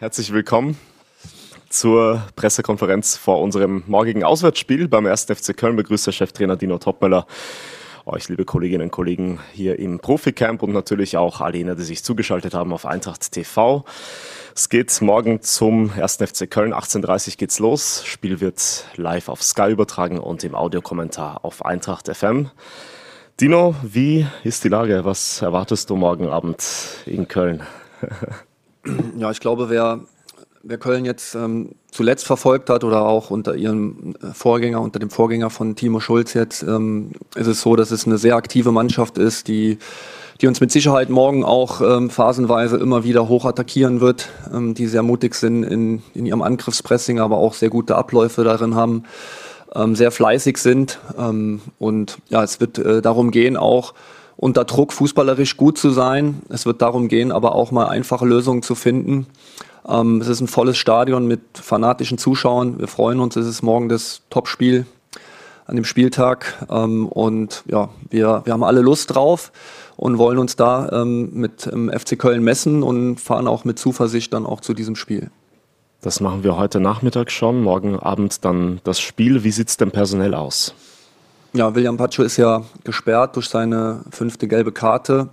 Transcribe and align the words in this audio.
Herzlich 0.00 0.32
willkommen 0.32 0.78
zur 1.70 2.22
Pressekonferenz 2.36 3.16
vor 3.16 3.42
unserem 3.42 3.82
morgigen 3.88 4.22
Auswärtsspiel 4.22 4.86
beim 4.86 5.06
1. 5.06 5.24
FC 5.24 5.56
Köln. 5.56 5.74
Begrüßt 5.74 6.06
der 6.06 6.12
Cheftrainer 6.12 6.54
Dino 6.54 6.78
Topmöller 6.78 7.26
euch, 8.06 8.28
liebe 8.28 8.44
Kolleginnen 8.44 8.84
und 8.84 8.90
Kollegen, 8.92 9.40
hier 9.52 9.76
im 9.80 9.98
Proficamp 9.98 10.62
und 10.62 10.72
natürlich 10.72 11.16
auch 11.16 11.40
alle 11.40 11.56
jene, 11.56 11.74
die 11.74 11.82
sich 11.82 12.04
zugeschaltet 12.04 12.54
haben 12.54 12.72
auf 12.72 12.86
Eintracht 12.86 13.32
TV. 13.32 13.84
Es 14.54 14.68
geht 14.68 15.02
morgen 15.02 15.42
zum 15.42 15.90
1. 15.90 16.18
FC 16.18 16.48
Köln. 16.48 16.72
18.30 16.72 17.30
Uhr 17.30 17.34
geht's 17.36 17.58
los. 17.58 18.04
Spiel 18.06 18.40
wird 18.40 18.84
live 18.94 19.28
auf 19.28 19.42
Sky 19.42 19.72
übertragen 19.72 20.20
und 20.20 20.44
im 20.44 20.54
Audiokommentar 20.54 21.44
auf 21.44 21.64
Eintracht 21.64 22.06
FM. 22.06 22.52
Dino, 23.40 23.74
wie 23.82 24.28
ist 24.44 24.62
die 24.62 24.68
Lage? 24.68 25.04
Was 25.04 25.42
erwartest 25.42 25.90
du 25.90 25.96
morgen 25.96 26.28
Abend 26.28 26.64
in 27.04 27.26
Köln? 27.26 27.64
Ja, 29.18 29.30
ich 29.30 29.40
glaube, 29.40 29.70
wer, 29.70 30.00
wer 30.62 30.78
Köln 30.78 31.04
jetzt 31.04 31.34
ähm, 31.34 31.70
zuletzt 31.90 32.26
verfolgt 32.26 32.70
hat 32.70 32.84
oder 32.84 33.02
auch 33.02 33.30
unter 33.30 33.54
ihrem 33.54 34.14
äh, 34.22 34.32
Vorgänger, 34.32 34.80
unter 34.80 34.98
dem 34.98 35.10
Vorgänger 35.10 35.50
von 35.50 35.76
Timo 35.76 36.00
Schulz 36.00 36.34
jetzt, 36.34 36.62
ähm, 36.62 37.12
ist 37.34 37.46
es 37.46 37.60
so, 37.60 37.76
dass 37.76 37.90
es 37.90 38.06
eine 38.06 38.18
sehr 38.18 38.36
aktive 38.36 38.72
Mannschaft 38.72 39.18
ist, 39.18 39.48
die, 39.48 39.78
die 40.40 40.46
uns 40.46 40.60
mit 40.60 40.70
Sicherheit 40.70 41.10
morgen 41.10 41.44
auch 41.44 41.80
ähm, 41.80 42.10
phasenweise 42.10 42.76
immer 42.76 43.04
wieder 43.04 43.28
hoch 43.28 43.44
attackieren 43.44 44.00
wird, 44.00 44.28
ähm, 44.52 44.74
die 44.74 44.86
sehr 44.86 45.02
mutig 45.02 45.34
sind 45.34 45.64
in, 45.64 46.02
in 46.14 46.26
ihrem 46.26 46.42
Angriffspressing, 46.42 47.18
aber 47.18 47.38
auch 47.38 47.54
sehr 47.54 47.70
gute 47.70 47.96
Abläufe 47.96 48.44
darin 48.44 48.74
haben, 48.74 49.04
ähm, 49.74 49.94
sehr 49.94 50.10
fleißig 50.10 50.58
sind. 50.58 51.00
Ähm, 51.18 51.60
und 51.78 52.18
ja, 52.28 52.42
es 52.42 52.60
wird 52.60 52.78
äh, 52.78 53.02
darum 53.02 53.30
gehen, 53.30 53.56
auch 53.56 53.94
unter 54.38 54.64
Druck 54.64 54.92
fußballerisch 54.92 55.56
gut 55.56 55.76
zu 55.76 55.90
sein. 55.90 56.42
Es 56.48 56.64
wird 56.64 56.80
darum 56.80 57.08
gehen, 57.08 57.32
aber 57.32 57.54
auch 57.54 57.72
mal 57.72 57.88
einfache 57.88 58.24
Lösungen 58.24 58.62
zu 58.62 58.76
finden. 58.76 59.26
Ähm, 59.86 60.20
es 60.20 60.28
ist 60.28 60.40
ein 60.40 60.46
volles 60.46 60.78
Stadion 60.78 61.26
mit 61.26 61.40
fanatischen 61.54 62.18
Zuschauern. 62.18 62.78
Wir 62.78 62.86
freuen 62.86 63.18
uns, 63.18 63.34
es 63.34 63.46
ist 63.46 63.62
morgen 63.62 63.88
das 63.88 64.22
Topspiel 64.30 64.86
an 65.66 65.74
dem 65.74 65.84
Spieltag. 65.84 66.66
Ähm, 66.70 67.08
und 67.08 67.64
ja, 67.66 67.88
wir, 68.10 68.42
wir 68.44 68.52
haben 68.52 68.62
alle 68.62 68.80
Lust 68.80 69.12
drauf 69.12 69.50
und 69.96 70.18
wollen 70.18 70.38
uns 70.38 70.54
da 70.54 70.88
ähm, 70.92 71.30
mit 71.32 71.66
dem 71.66 71.90
FC 71.90 72.16
Köln 72.16 72.44
messen 72.44 72.84
und 72.84 73.20
fahren 73.20 73.48
auch 73.48 73.64
mit 73.64 73.80
Zuversicht 73.80 74.32
dann 74.32 74.46
auch 74.46 74.60
zu 74.60 74.72
diesem 74.72 74.94
Spiel. 74.94 75.32
Das 76.00 76.20
machen 76.20 76.44
wir 76.44 76.56
heute 76.56 76.78
Nachmittag 76.78 77.32
schon, 77.32 77.60
morgen 77.60 77.98
Abend 77.98 78.44
dann 78.44 78.80
das 78.84 79.00
Spiel. 79.00 79.42
Wie 79.42 79.50
sieht 79.50 79.68
es 79.68 79.78
denn 79.78 79.90
personell 79.90 80.34
aus? 80.34 80.74
Ja, 81.54 81.74
William 81.74 81.96
Pacho 81.96 82.22
ist 82.22 82.36
ja 82.36 82.62
gesperrt 82.84 83.36
durch 83.36 83.48
seine 83.48 84.00
fünfte 84.10 84.48
gelbe 84.48 84.70
Karte. 84.70 85.30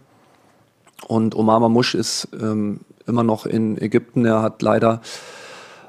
Und 1.07 1.35
Omar 1.35 1.59
Mamouche 1.59 1.97
ist 1.97 2.29
ähm, 2.41 2.79
immer 3.05 3.23
noch 3.23 3.45
in 3.45 3.77
Ägypten. 3.81 4.25
Er 4.25 4.41
hat 4.41 4.61
leider 4.61 5.01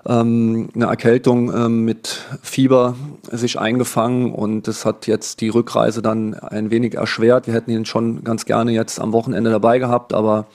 ähm, 0.04 0.68
eine 0.74 0.86
Erkältung 0.86 1.54
ähm, 1.54 1.84
mit 1.84 2.24
Fieber 2.42 2.96
sich 3.30 3.60
eingefangen 3.60 4.32
und 4.32 4.66
das 4.66 4.84
hat 4.84 5.06
jetzt 5.06 5.40
die 5.40 5.48
Rückreise 5.48 6.02
dann 6.02 6.34
ein 6.34 6.70
wenig 6.72 6.94
erschwert. 6.94 7.46
Wir 7.46 7.54
hätten 7.54 7.70
ihn 7.70 7.86
schon 7.86 8.24
ganz 8.24 8.46
gerne 8.46 8.72
jetzt 8.72 9.00
am 9.00 9.12
Wochenende 9.12 9.50
dabei 9.50 9.78
gehabt, 9.78 10.12
aber 10.12 10.46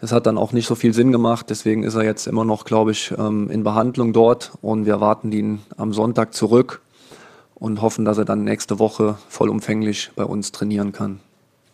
es 0.00 0.12
hat 0.12 0.26
dann 0.26 0.38
auch 0.38 0.52
nicht 0.52 0.66
so 0.66 0.74
viel 0.74 0.94
Sinn 0.94 1.12
gemacht. 1.12 1.50
Deswegen 1.50 1.82
ist 1.82 1.94
er 1.94 2.04
jetzt 2.04 2.26
immer 2.26 2.46
noch, 2.46 2.64
glaube 2.64 2.92
ich, 2.92 3.12
ähm, 3.18 3.50
in 3.50 3.64
Behandlung 3.64 4.14
dort 4.14 4.52
und 4.62 4.86
wir 4.86 5.02
warten 5.02 5.30
ihn 5.30 5.60
am 5.76 5.92
Sonntag 5.92 6.32
zurück 6.32 6.80
und 7.54 7.82
hoffen, 7.82 8.04
dass 8.04 8.18
er 8.18 8.24
dann 8.24 8.44
nächste 8.44 8.78
Woche 8.78 9.18
vollumfänglich 9.28 10.10
bei 10.16 10.24
uns 10.24 10.52
trainieren 10.52 10.92
kann. 10.92 11.20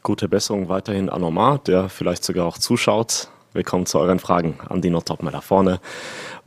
Gute 0.02 0.28
Besserung 0.28 0.68
weiterhin 0.68 1.08
an 1.10 1.22
Omar, 1.22 1.58
der 1.58 1.88
vielleicht 1.88 2.24
sogar 2.24 2.46
auch 2.46 2.58
zuschaut. 2.58 3.28
Willkommen 3.52 3.84
zu 3.86 3.98
euren 3.98 4.18
Fragen 4.18 4.54
an 4.68 4.80
Dino 4.80 5.00
Topmer 5.00 5.30
da 5.30 5.40
vorne. 5.40 5.80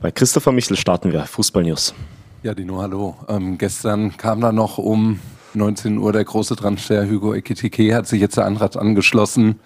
Bei 0.00 0.10
Christopher 0.10 0.52
Michel 0.52 0.76
starten 0.76 1.12
wir 1.12 1.24
Fußball 1.26 1.62
News. 1.62 1.94
Ja, 2.42 2.54
Dino, 2.54 2.80
hallo. 2.80 3.16
Ähm, 3.28 3.58
gestern 3.58 4.16
kam 4.16 4.40
da 4.40 4.52
noch 4.52 4.78
um 4.78 5.20
19 5.54 5.98
Uhr 5.98 6.12
der 6.12 6.24
große 6.24 6.56
Transfer. 6.56 7.08
Hugo 7.08 7.34
Ekitike 7.34 7.94
hat 7.94 8.06
sich 8.06 8.20
jetzt 8.20 8.36
der 8.36 8.46
Antrag 8.46 8.76
angeschlossen. 8.76 9.60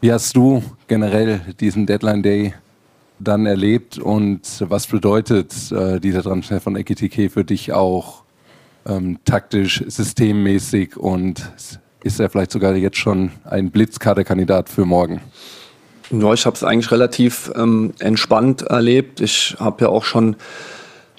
Wie 0.00 0.12
hast 0.12 0.34
du 0.36 0.62
generell 0.88 1.54
diesen 1.60 1.86
Deadline 1.86 2.22
Day 2.22 2.54
dann 3.18 3.46
erlebt 3.46 3.98
und 3.98 4.40
was 4.66 4.86
bedeutet 4.86 5.70
äh, 5.70 6.00
dieser 6.00 6.22
Transfer 6.22 6.60
von 6.60 6.74
Ekitike 6.76 7.28
für 7.28 7.44
dich 7.44 7.72
auch 7.72 8.19
ähm, 8.86 9.18
taktisch, 9.24 9.84
systemmäßig 9.86 10.96
und 10.96 11.50
ist 12.02 12.20
er 12.20 12.30
vielleicht 12.30 12.52
sogar 12.52 12.74
jetzt 12.74 12.96
schon 12.96 13.30
ein 13.44 13.70
Blitzkaderkandidat 13.70 14.68
für 14.68 14.84
morgen? 14.84 15.20
Ja, 16.10 16.32
ich 16.32 16.44
habe 16.44 16.56
es 16.56 16.64
eigentlich 16.64 16.90
relativ 16.90 17.52
ähm, 17.54 17.92
entspannt 18.00 18.62
erlebt. 18.62 19.20
Ich 19.20 19.56
habe 19.60 19.84
ja 19.84 19.90
auch 19.90 20.04
schon 20.04 20.36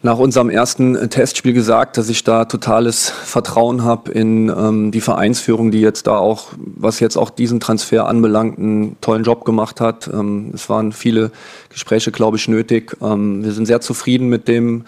nach 0.03 0.17
unserem 0.17 0.49
ersten 0.49 1.09
Testspiel 1.09 1.53
gesagt, 1.53 1.97
dass 1.97 2.09
ich 2.09 2.23
da 2.23 2.45
totales 2.45 3.09
Vertrauen 3.09 3.83
habe 3.83 4.11
in 4.11 4.49
ähm, 4.49 4.91
die 4.91 5.01
Vereinsführung, 5.01 5.69
die 5.69 5.79
jetzt 5.79 6.07
da 6.07 6.17
auch, 6.17 6.47
was 6.57 6.99
jetzt 6.99 7.17
auch 7.17 7.29
diesen 7.29 7.59
Transfer 7.59 8.07
anbelangt, 8.07 8.57
einen 8.57 8.99
tollen 8.99 9.23
Job 9.23 9.45
gemacht 9.45 9.79
hat. 9.79 10.09
Ähm, 10.11 10.51
es 10.55 10.69
waren 10.69 10.91
viele 10.91 11.31
Gespräche, 11.69 12.11
glaube 12.11 12.37
ich, 12.37 12.47
nötig. 12.47 12.97
Ähm, 13.01 13.43
wir 13.43 13.51
sind 13.51 13.67
sehr 13.67 13.79
zufrieden 13.79 14.27
mit 14.27 14.47
dem 14.47 14.85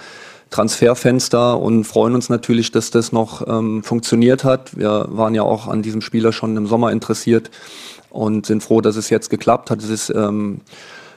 Transferfenster 0.54 1.60
und 1.60 1.84
freuen 1.84 2.14
uns 2.14 2.30
natürlich, 2.30 2.72
dass 2.72 2.92
das 2.92 3.12
noch 3.12 3.48
ähm, 3.48 3.84
funktioniert 3.84 4.44
hat. 4.44 4.78
Wir 4.78 5.08
waren 5.10 5.34
ja 5.34 5.42
auch 5.42 5.68
an 5.68 5.82
diesem 5.82 6.02
Spieler 6.02 6.32
schon 6.32 6.56
im 6.56 6.68
Sommer 6.68 6.92
interessiert 6.92 7.50
und 8.12 8.46
sind 8.46 8.62
froh, 8.62 8.80
dass 8.80 8.96
es 8.96 9.10
jetzt 9.10 9.32
geklappt 9.32 9.72
hat. 9.72 9.80
Es 9.80 9.90
ist 9.90 10.12
ähm, 10.12 10.62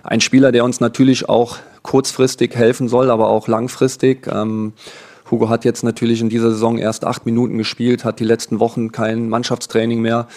ein 0.02 0.22
Spieler, 0.22 0.52
der 0.52 0.64
uns 0.64 0.80
natürlich 0.80 1.28
auch 1.28 1.58
kurzfristig 1.82 2.56
helfen 2.56 2.88
soll, 2.88 3.10
aber 3.10 3.28
auch 3.28 3.46
langfristig. 3.46 4.26
Ähm, 4.26 4.72
Hugo 5.30 5.50
hat 5.50 5.66
jetzt 5.66 5.84
natürlich 5.84 6.22
in 6.22 6.30
dieser 6.30 6.50
Saison 6.52 6.78
erst 6.78 7.04
acht 7.04 7.26
Minuten 7.26 7.58
gespielt, 7.58 8.04
hat 8.04 8.20
die 8.20 8.24
letzten 8.24 8.58
Wochen 8.58 8.90
kein 8.90 9.28
Mannschaftstraining 9.28 10.00
mehr 10.00 10.28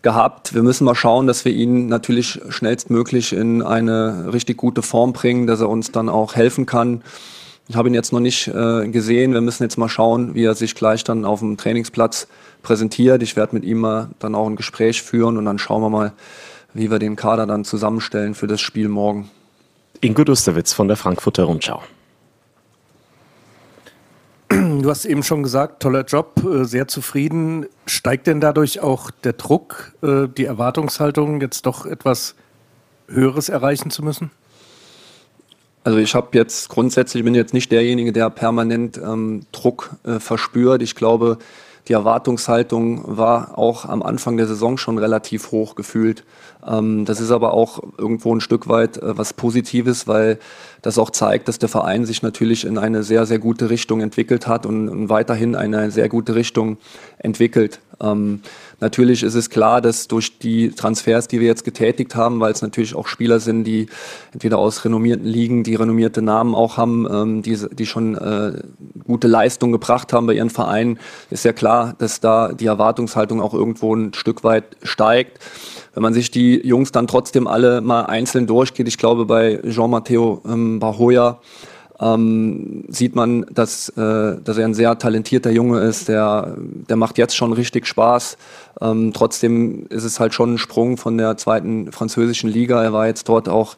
gehabt. 0.00 0.54
Wir 0.54 0.62
müssen 0.62 0.84
mal 0.84 0.94
schauen, 0.94 1.26
dass 1.26 1.44
wir 1.44 1.52
ihn 1.52 1.88
natürlich 1.88 2.40
schnellstmöglich 2.48 3.34
in 3.34 3.60
eine 3.60 4.32
richtig 4.32 4.56
gute 4.56 4.80
Form 4.80 5.12
bringen, 5.12 5.46
dass 5.46 5.60
er 5.60 5.68
uns 5.68 5.92
dann 5.92 6.08
auch 6.08 6.34
helfen 6.34 6.64
kann. 6.64 7.02
Ich 7.72 7.78
habe 7.78 7.88
ihn 7.88 7.94
jetzt 7.94 8.12
noch 8.12 8.20
nicht 8.20 8.48
äh, 8.48 8.86
gesehen. 8.88 9.32
Wir 9.32 9.40
müssen 9.40 9.62
jetzt 9.62 9.78
mal 9.78 9.88
schauen, 9.88 10.34
wie 10.34 10.44
er 10.44 10.54
sich 10.54 10.74
gleich 10.74 11.04
dann 11.04 11.24
auf 11.24 11.40
dem 11.40 11.56
Trainingsplatz 11.56 12.28
präsentiert. 12.62 13.22
Ich 13.22 13.34
werde 13.34 13.54
mit 13.54 13.64
ihm 13.64 13.78
mal 13.78 14.10
dann 14.18 14.34
auch 14.34 14.46
ein 14.46 14.56
Gespräch 14.56 15.00
führen 15.00 15.38
und 15.38 15.46
dann 15.46 15.58
schauen 15.58 15.80
wir 15.80 15.88
mal, 15.88 16.12
wie 16.74 16.90
wir 16.90 16.98
den 16.98 17.16
Kader 17.16 17.46
dann 17.46 17.64
zusammenstellen 17.64 18.34
für 18.34 18.46
das 18.46 18.60
Spiel 18.60 18.90
morgen. 18.90 19.30
Ingo 20.02 20.22
Dusterwitz 20.22 20.74
von 20.74 20.86
der 20.86 20.98
Frankfurter 20.98 21.44
Rundschau. 21.44 21.82
Du 24.50 24.90
hast 24.90 25.06
eben 25.06 25.22
schon 25.22 25.42
gesagt, 25.42 25.80
toller 25.82 26.04
Job, 26.04 26.44
äh, 26.44 26.64
sehr 26.64 26.88
zufrieden. 26.88 27.64
Steigt 27.86 28.26
denn 28.26 28.42
dadurch 28.42 28.80
auch 28.80 29.10
der 29.10 29.32
Druck, 29.32 29.94
äh, 30.02 30.28
die 30.28 30.44
Erwartungshaltung, 30.44 31.40
jetzt 31.40 31.64
doch 31.64 31.86
etwas 31.86 32.34
Höheres 33.08 33.48
erreichen 33.48 33.90
zu 33.90 34.02
müssen? 34.02 34.30
Also 35.84 35.98
ich 35.98 36.14
habe 36.14 36.28
jetzt 36.32 36.68
grundsätzlich, 36.68 37.20
ich 37.20 37.24
bin 37.24 37.34
jetzt 37.34 37.54
nicht 37.54 37.72
derjenige, 37.72 38.12
der 38.12 38.30
permanent 38.30 38.98
ähm, 38.98 39.46
Druck 39.50 39.90
äh, 40.04 40.20
verspürt. 40.20 40.80
Ich 40.82 40.94
glaube, 40.94 41.38
die 41.88 41.94
Erwartungshaltung 41.94 43.02
war 43.04 43.58
auch 43.58 43.84
am 43.84 44.02
Anfang 44.02 44.36
der 44.36 44.46
Saison 44.46 44.78
schon 44.78 44.98
relativ 44.98 45.50
hoch 45.50 45.74
gefühlt. 45.74 46.24
Ähm, 46.66 47.04
das 47.04 47.20
ist 47.20 47.30
aber 47.30 47.54
auch 47.54 47.82
irgendwo 47.98 48.34
ein 48.34 48.40
Stück 48.40 48.68
weit 48.68 48.98
äh, 48.98 49.18
was 49.18 49.32
Positives, 49.32 50.06
weil 50.06 50.38
das 50.80 50.98
auch 50.98 51.10
zeigt, 51.10 51.48
dass 51.48 51.58
der 51.58 51.68
Verein 51.68 52.04
sich 52.04 52.22
natürlich 52.22 52.64
in 52.64 52.78
eine 52.78 53.02
sehr, 53.02 53.26
sehr 53.26 53.38
gute 53.38 53.70
Richtung 53.70 54.00
entwickelt 54.00 54.46
hat 54.46 54.66
und, 54.66 55.08
weiterhin 55.08 55.56
eine 55.56 55.90
sehr 55.90 56.08
gute 56.08 56.34
Richtung 56.34 56.76
entwickelt. 57.18 57.80
Ähm, 58.00 58.40
natürlich 58.80 59.22
ist 59.22 59.34
es 59.34 59.50
klar, 59.50 59.80
dass 59.80 60.08
durch 60.08 60.38
die 60.38 60.70
Transfers, 60.70 61.28
die 61.28 61.40
wir 61.40 61.46
jetzt 61.46 61.64
getätigt 61.64 62.14
haben, 62.14 62.40
weil 62.40 62.52
es 62.52 62.62
natürlich 62.62 62.94
auch 62.94 63.06
Spieler 63.06 63.40
sind, 63.40 63.64
die 63.64 63.86
entweder 64.32 64.58
aus 64.58 64.84
renommierten 64.84 65.26
Ligen, 65.26 65.64
die 65.64 65.74
renommierte 65.74 66.22
Namen 66.22 66.54
auch 66.54 66.76
haben, 66.76 67.06
ähm, 67.10 67.42
die, 67.42 67.58
die 67.72 67.86
schon 67.86 68.16
äh, 68.16 68.62
gute 69.04 69.28
Leistung 69.28 69.72
gebracht 69.72 70.12
haben 70.12 70.26
bei 70.26 70.34
ihren 70.34 70.50
Vereinen, 70.50 70.98
ist 71.30 71.44
ja 71.44 71.52
klar, 71.52 71.71
dass 71.98 72.20
da 72.20 72.52
die 72.52 72.66
Erwartungshaltung 72.66 73.40
auch 73.40 73.54
irgendwo 73.54 73.94
ein 73.94 74.14
Stück 74.14 74.44
weit 74.44 74.76
steigt. 74.82 75.38
Wenn 75.94 76.02
man 76.02 76.14
sich 76.14 76.30
die 76.30 76.66
Jungs 76.66 76.92
dann 76.92 77.06
trotzdem 77.06 77.46
alle 77.46 77.80
mal 77.80 78.02
einzeln 78.02 78.46
durchgeht, 78.46 78.88
ich 78.88 78.98
glaube 78.98 79.26
bei 79.26 79.60
Jean-Matteo 79.68 80.42
ähm, 80.46 80.78
Bahoya, 80.78 81.40
ähm, 82.00 82.84
sieht 82.88 83.14
man, 83.14 83.46
dass, 83.50 83.88
äh, 83.90 84.36
dass 84.42 84.58
er 84.58 84.64
ein 84.64 84.74
sehr 84.74 84.98
talentierter 84.98 85.50
Junge 85.50 85.80
ist. 85.80 86.08
Der, 86.08 86.56
der 86.58 86.96
macht 86.96 87.16
jetzt 87.16 87.36
schon 87.36 87.52
richtig 87.52 87.86
Spaß. 87.86 88.36
Ähm, 88.80 89.12
trotzdem 89.14 89.86
ist 89.88 90.04
es 90.04 90.18
halt 90.18 90.34
schon 90.34 90.54
ein 90.54 90.58
Sprung 90.58 90.96
von 90.96 91.16
der 91.16 91.36
zweiten 91.36 91.92
französischen 91.92 92.50
Liga. 92.50 92.82
Er 92.82 92.92
war 92.92 93.06
jetzt 93.06 93.28
dort 93.28 93.48
auch 93.48 93.76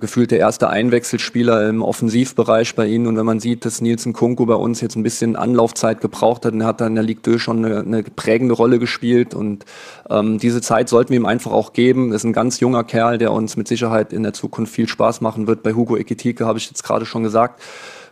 gefühlt 0.00 0.30
der 0.30 0.38
erste 0.38 0.70
Einwechselspieler 0.70 1.68
im 1.68 1.82
Offensivbereich 1.82 2.74
bei 2.74 2.86
ihnen. 2.86 3.06
Und 3.06 3.16
wenn 3.16 3.26
man 3.26 3.40
sieht, 3.40 3.64
dass 3.64 3.80
Nielsen 3.80 4.12
Kunku 4.12 4.46
bei 4.46 4.54
uns 4.54 4.80
jetzt 4.80 4.96
ein 4.96 5.02
bisschen 5.02 5.36
Anlaufzeit 5.36 6.00
gebraucht 6.00 6.46
hat, 6.46 6.54
er 6.54 6.66
hat 6.66 6.80
dann 6.80 6.88
in 6.88 6.94
der 6.94 7.04
Ligue 7.04 7.22
2 7.22 7.38
schon 7.38 7.64
eine, 7.64 7.80
eine 7.80 8.02
prägende 8.02 8.54
Rolle 8.54 8.78
gespielt. 8.78 9.34
Und 9.34 9.64
ähm, 10.08 10.38
diese 10.38 10.60
Zeit 10.60 10.88
sollten 10.88 11.10
wir 11.10 11.16
ihm 11.16 11.26
einfach 11.26 11.52
auch 11.52 11.72
geben. 11.72 12.10
Das 12.10 12.22
ist 12.22 12.24
ein 12.24 12.32
ganz 12.32 12.60
junger 12.60 12.84
Kerl, 12.84 13.18
der 13.18 13.32
uns 13.32 13.56
mit 13.56 13.68
Sicherheit 13.68 14.12
in 14.12 14.22
der 14.22 14.32
Zukunft 14.32 14.72
viel 14.72 14.88
Spaß 14.88 15.20
machen 15.20 15.46
wird. 15.46 15.62
Bei 15.62 15.74
Hugo 15.74 15.96
Ekitike 15.96 16.46
habe 16.46 16.58
ich 16.58 16.68
jetzt 16.68 16.84
gerade 16.84 17.04
schon 17.04 17.22
gesagt 17.22 17.60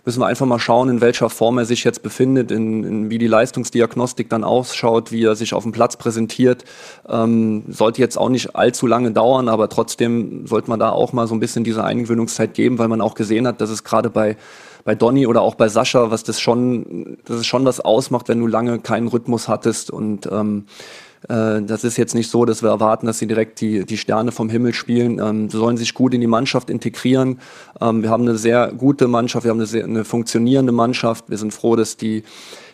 müssen 0.05 0.21
wir 0.21 0.27
einfach 0.27 0.47
mal 0.47 0.59
schauen, 0.59 0.89
in 0.89 1.01
welcher 1.01 1.31
Form 1.31 1.59
er 1.59 1.65
sich 1.65 1.85
jetzt 1.85 2.03
befindet, 2.03 2.51
in, 2.51 2.85
in 2.85 3.11
wie 3.11 3.19
die 3.19 3.27
Leistungsdiagnostik 3.27 4.29
dann 4.29 4.45
ausschaut, 4.45 5.13
wie 5.13 5.25
er 5.25 5.37
sich 5.37 5.55
auf 5.55 5.63
dem 5.63 5.73
Platz 5.73 5.97
präsentiert. 5.97 6.65
Ähm, 7.09 7.65
sollte 7.69 8.01
jetzt 8.01 8.17
auch 8.17 8.29
nicht 8.29 8.57
allzu 8.57 8.87
lange 8.87 9.11
dauern, 9.13 9.49
aber 9.49 9.69
trotzdem 9.69 10.47
sollte 10.47 10.71
man 10.71 10.81
da 10.81 10.91
auch 10.91 11.13
mal 11.13 11.27
so 11.27 11.35
ein 11.35 11.41
bisschen 11.41 11.65
diese 11.65 11.85
Eingewöhnungszeit 11.85 12.55
geben, 12.55 12.79
weil 12.79 12.89
man 12.89 13.01
auch 13.01 13.15
gesehen 13.15 13.47
hat, 13.47 13.61
dass 13.61 13.71
es 13.71 13.85
gerade 13.85 14.11
bei 14.11 14.37
bei 14.83 14.95
Donny 14.95 15.27
oder 15.27 15.43
auch 15.43 15.57
bei 15.57 15.69
Sascha, 15.69 16.11
was 16.11 16.25
das 16.25 16.41
schon, 16.41 17.19
das 17.27 17.41
ist 17.41 17.47
schon 17.47 17.67
was 17.67 17.81
ausmacht, 17.81 18.29
wenn 18.29 18.41
du 18.41 18.47
lange 18.47 18.79
keinen 18.79 19.09
Rhythmus 19.09 19.47
hattest 19.47 19.91
und 19.91 20.27
ähm, 20.33 20.65
äh, 20.67 21.10
das 21.29 21.85
ist 21.85 21.99
jetzt 21.99 22.15
nicht 22.15 22.31
so, 22.31 22.47
dass 22.47 22.63
wir 22.63 22.71
erwarten, 22.71 23.07
dass 23.07 23.19
sie 23.19 23.27
direkt 23.27 23.61
die, 23.61 23.85
die 23.85 23.99
Sterne 23.99 24.33
vom 24.33 24.49
Himmel 24.49 24.73
spielen. 24.73 25.19
Ähm, 25.19 25.51
sie 25.51 25.59
sollen 25.59 25.77
sich 25.77 25.93
gut 25.93 26.15
in 26.15 26.21
die 26.23 26.27
Mannschaft 26.27 26.71
integrieren. 26.71 27.41
Ähm, 27.81 28.03
wir 28.03 28.09
haben 28.09 28.23
eine 28.23 28.39
sehr 28.39 28.73
gute 28.73 29.07
Mannschaft, 29.07 29.45
wir 29.45 29.51
haben 29.51 29.59
eine, 29.59 29.67
sehr, 29.67 29.85
eine 29.85 30.05
funktionierende 30.05 30.73
Mannschaft. 30.73 31.29
Wir 31.29 31.37
sind 31.37 31.53
froh, 31.53 31.77
dass 31.77 31.99
die, 31.99 32.23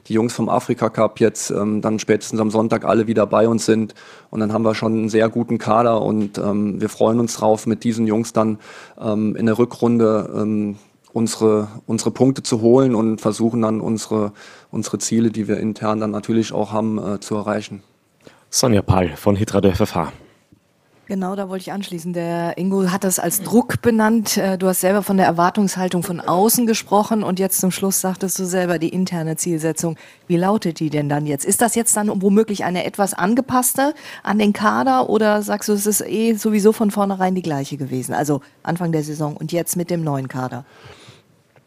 die 0.06 0.12
Jungs 0.12 0.32
vom 0.32 0.48
Afrika 0.48 0.90
Cup 0.90 1.18
jetzt 1.18 1.50
ähm, 1.50 1.80
dann 1.80 1.98
spätestens 1.98 2.38
am 2.38 2.50
Sonntag 2.52 2.84
alle 2.84 3.08
wieder 3.08 3.26
bei 3.26 3.48
uns 3.48 3.66
sind. 3.66 3.94
Und 4.30 4.38
dann 4.38 4.52
haben 4.52 4.62
wir 4.62 4.76
schon 4.76 4.92
einen 4.92 5.08
sehr 5.08 5.28
guten 5.28 5.58
Kader 5.58 6.02
und 6.02 6.36
wir 6.36 6.88
freuen 6.88 7.20
uns 7.20 7.36
drauf, 7.36 7.66
mit 7.66 7.84
diesen 7.84 8.06
Jungs 8.06 8.32
dann 8.32 8.58
in 8.98 9.46
der 9.46 9.58
Rückrunde 9.58 10.76
unsere, 11.16 11.68
unsere 11.86 12.10
Punkte 12.10 12.42
zu 12.42 12.60
holen 12.60 12.94
und 12.94 13.22
versuchen 13.22 13.62
dann 13.62 13.80
unsere, 13.80 14.32
unsere 14.70 14.98
Ziele, 14.98 15.30
die 15.30 15.48
wir 15.48 15.56
intern 15.56 15.98
dann 16.00 16.10
natürlich 16.10 16.52
auch 16.52 16.72
haben, 16.72 16.98
äh, 16.98 17.20
zu 17.20 17.36
erreichen. 17.36 17.82
Sonja 18.50 18.82
Pahl 18.82 19.16
von 19.16 19.36
Hitra 19.36 19.60
der 19.60 19.74
FFH. 19.74 20.12
Genau, 21.08 21.36
da 21.36 21.48
wollte 21.48 21.62
ich 21.62 21.72
anschließen. 21.72 22.12
Der 22.14 22.58
Ingo 22.58 22.90
hat 22.90 23.04
das 23.04 23.20
als 23.20 23.40
Druck 23.40 23.80
benannt. 23.80 24.36
Äh, 24.38 24.58
du 24.58 24.66
hast 24.66 24.80
selber 24.80 25.04
von 25.04 25.16
der 25.16 25.26
Erwartungshaltung 25.26 26.02
von 26.02 26.18
außen 26.18 26.66
gesprochen 26.66 27.22
und 27.22 27.38
jetzt 27.38 27.60
zum 27.60 27.70
Schluss 27.70 28.00
sagtest 28.00 28.36
du 28.40 28.44
selber 28.44 28.80
die 28.80 28.88
interne 28.88 29.36
Zielsetzung. 29.36 29.96
Wie 30.26 30.36
lautet 30.36 30.80
die 30.80 30.90
denn 30.90 31.08
dann 31.08 31.24
jetzt? 31.26 31.44
Ist 31.44 31.62
das 31.62 31.76
jetzt 31.76 31.96
dann 31.96 32.10
womöglich 32.20 32.64
eine 32.64 32.84
etwas 32.84 33.14
angepasste 33.14 33.94
an 34.24 34.40
den 34.40 34.52
Kader 34.52 35.08
oder 35.08 35.42
sagst 35.42 35.68
du, 35.68 35.74
es 35.74 35.86
ist 35.86 36.00
eh 36.00 36.34
sowieso 36.34 36.72
von 36.72 36.90
vornherein 36.90 37.36
die 37.36 37.42
gleiche 37.42 37.76
gewesen? 37.76 38.12
Also 38.12 38.40
Anfang 38.64 38.90
der 38.90 39.04
Saison 39.04 39.36
und 39.36 39.52
jetzt 39.52 39.76
mit 39.76 39.90
dem 39.90 40.02
neuen 40.02 40.26
Kader? 40.26 40.64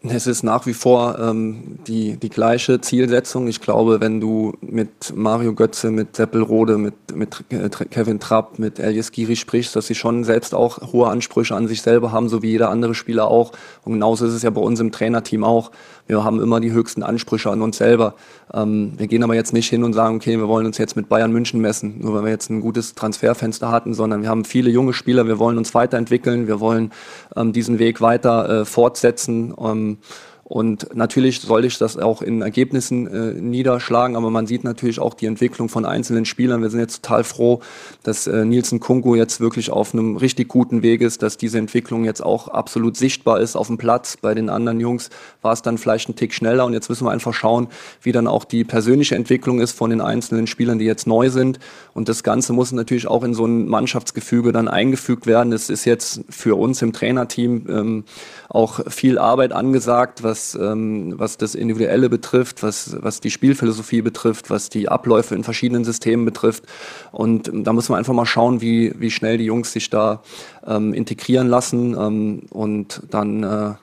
Es 0.01 0.27
ist 0.27 0.43
nach 0.43 0.65
wie 0.65 0.73
vor 0.73 1.19
ähm, 1.19 1.77
die, 1.85 2.15
die 2.15 2.29
gleiche 2.29 2.79
Zielsetzung. 2.79 3.49
Ich 3.49 3.59
glaube, 3.59 3.99
wenn 3.99 4.21
du 4.21 4.53
mit 4.61 5.13
Mario 5.13 5.53
Götze, 5.53 5.91
mit 5.91 6.15
Seppelrode, 6.15 6.77
mit, 6.77 6.93
mit 7.13 7.43
Kevin 7.91 8.21
Trapp, 8.21 8.59
mit 8.59 8.79
Elias 8.79 9.11
Giri 9.11 9.35
sprichst, 9.35 9.75
dass 9.75 9.87
sie 9.87 9.95
schon 9.95 10.23
selbst 10.23 10.55
auch 10.55 10.93
hohe 10.93 11.09
Ansprüche 11.09 11.53
an 11.53 11.67
sich 11.67 11.81
selber 11.81 12.13
haben, 12.13 12.29
so 12.29 12.41
wie 12.41 12.51
jeder 12.51 12.69
andere 12.69 12.95
Spieler 12.95 13.27
auch. 13.27 13.51
Und 13.83 13.93
genauso 13.93 14.25
ist 14.25 14.33
es 14.33 14.43
ja 14.43 14.51
bei 14.51 14.61
uns 14.61 14.79
im 14.79 14.93
Trainerteam 14.93 15.43
auch. 15.43 15.69
Wir 16.09 16.23
haben 16.23 16.41
immer 16.41 16.59
die 16.59 16.71
höchsten 16.71 17.03
Ansprüche 17.03 17.51
an 17.51 17.61
uns 17.61 17.77
selber. 17.77 18.15
Ähm, 18.51 18.94
wir 18.97 19.06
gehen 19.06 19.23
aber 19.23 19.35
jetzt 19.35 19.53
nicht 19.53 19.69
hin 19.69 19.83
und 19.83 19.94
sagen, 19.94 20.15
okay, 20.15 20.39
wir 20.39 20.47
wollen 20.47 20.65
uns 20.65 20.79
jetzt 20.79 20.95
mit 20.95 21.07
Bayern 21.07 21.31
München 21.31 21.61
messen, 21.61 22.00
nur 22.00 22.15
weil 22.15 22.23
wir 22.23 22.31
jetzt 22.31 22.50
ein 22.50 22.61
gutes 22.61 22.95
Transferfenster 22.95 23.71
hatten, 23.71 23.94
sondern 23.94 24.23
wir 24.23 24.29
haben 24.29 24.44
viele 24.44 24.71
junge 24.71 24.94
Spieler, 24.94 25.27
wir 25.27 25.38
wollen 25.38 25.59
uns 25.59 25.75
weiterentwickeln, 25.75 26.47
wir 26.47 26.59
wollen 26.59 26.91
ähm, 27.35 27.53
diesen 27.53 27.77
Weg 27.77 28.01
weiter 28.01 28.61
äh, 28.61 28.65
fortsetzen. 28.65 29.53
Ähm, 29.63 30.00
und 30.49 30.95
natürlich 30.95 31.41
soll 31.41 31.63
ich 31.63 31.77
das 31.77 31.95
auch 31.95 32.23
in 32.23 32.41
Ergebnissen 32.41 33.05
äh, 33.05 33.39
niederschlagen, 33.39 34.15
aber 34.15 34.31
man 34.31 34.47
sieht 34.47 34.63
natürlich 34.63 34.99
auch 34.99 35.13
die 35.13 35.27
Entwicklung 35.27 35.69
von 35.69 35.85
einzelnen 35.85 36.25
Spielern. 36.25 36.63
Wir 36.63 36.71
sind 36.71 36.79
jetzt 36.79 37.03
total 37.03 37.23
froh, 37.23 37.59
dass 38.01 38.25
äh, 38.25 38.45
Nielsen 38.45 38.79
Kungu 38.79 39.13
jetzt 39.13 39.39
wirklich 39.41 39.69
auf 39.69 39.93
einem 39.93 40.17
richtig 40.17 40.47
guten 40.47 40.81
Weg 40.81 41.01
ist, 41.01 41.21
dass 41.21 41.37
diese 41.37 41.59
Entwicklung 41.59 42.03
jetzt 42.03 42.25
auch 42.25 42.47
absolut 42.47 42.97
sichtbar 42.97 43.41
ist 43.41 43.55
auf 43.55 43.67
dem 43.67 43.77
Platz. 43.77 44.17
Bei 44.17 44.33
den 44.33 44.49
anderen 44.49 44.79
Jungs 44.79 45.11
war 45.43 45.53
es 45.53 45.61
dann 45.61 45.77
vielleicht 45.77 46.09
ein 46.09 46.15
Tick 46.15 46.33
schneller 46.33 46.65
und 46.65 46.73
jetzt 46.73 46.89
müssen 46.89 47.05
wir 47.05 47.11
einfach 47.11 47.35
schauen, 47.35 47.67
wie 48.01 48.11
dann 48.11 48.25
auch 48.25 48.43
die 48.43 48.63
persönliche 48.63 49.13
Entwicklung 49.13 49.61
ist 49.61 49.73
von 49.73 49.91
den 49.91 50.01
einzelnen 50.01 50.47
Spielern, 50.47 50.79
die 50.79 50.85
jetzt 50.85 51.05
neu 51.05 51.29
sind. 51.29 51.59
Und 51.93 52.09
das 52.09 52.23
Ganze 52.23 52.53
muss 52.53 52.71
natürlich 52.71 53.05
auch 53.05 53.23
in 53.23 53.35
so 53.35 53.45
ein 53.45 53.67
Mannschaftsgefüge 53.67 54.51
dann 54.51 54.67
eingefügt 54.67 55.27
werden. 55.27 55.53
Es 55.53 55.69
ist 55.69 55.85
jetzt 55.85 56.21
für 56.27 56.55
uns 56.55 56.81
im 56.81 56.91
Trainerteam 56.91 57.67
ähm, 57.69 58.03
auch 58.49 58.79
viel 58.89 59.19
Arbeit 59.19 59.51
angesagt, 59.51 60.23
was 60.23 60.38
was, 60.39 60.56
ähm, 60.56 61.13
was 61.18 61.38
das 61.38 61.56
Individuelle 61.56 62.09
betrifft, 62.09 62.63
was, 62.63 62.95
was 63.01 63.19
die 63.19 63.31
Spielphilosophie 63.31 64.01
betrifft, 64.01 64.50
was 64.50 64.69
die 64.69 64.88
Abläufe 64.88 65.36
in 65.36 65.44
verschiedenen 65.44 65.83
Systemen 65.83 66.25
betrifft. 66.25 66.63
Und 67.12 67.51
da 67.53 67.74
muss 67.74 67.89
man 67.89 68.00
einfach 68.00 68.13
mal 68.13 68.25
schauen, 68.25 68.62
wie, 68.62 68.94
wie 68.97 69.12
schnell 69.12 69.38
die 69.38 69.45
Jungs 69.45 69.74
sich 69.74 69.89
da 69.89 70.21
ähm, 70.65 70.94
integrieren 70.94 71.47
lassen 71.47 71.95
ähm, 72.00 72.44
und 72.50 73.01
dann 73.09 73.44
äh, 73.44 73.74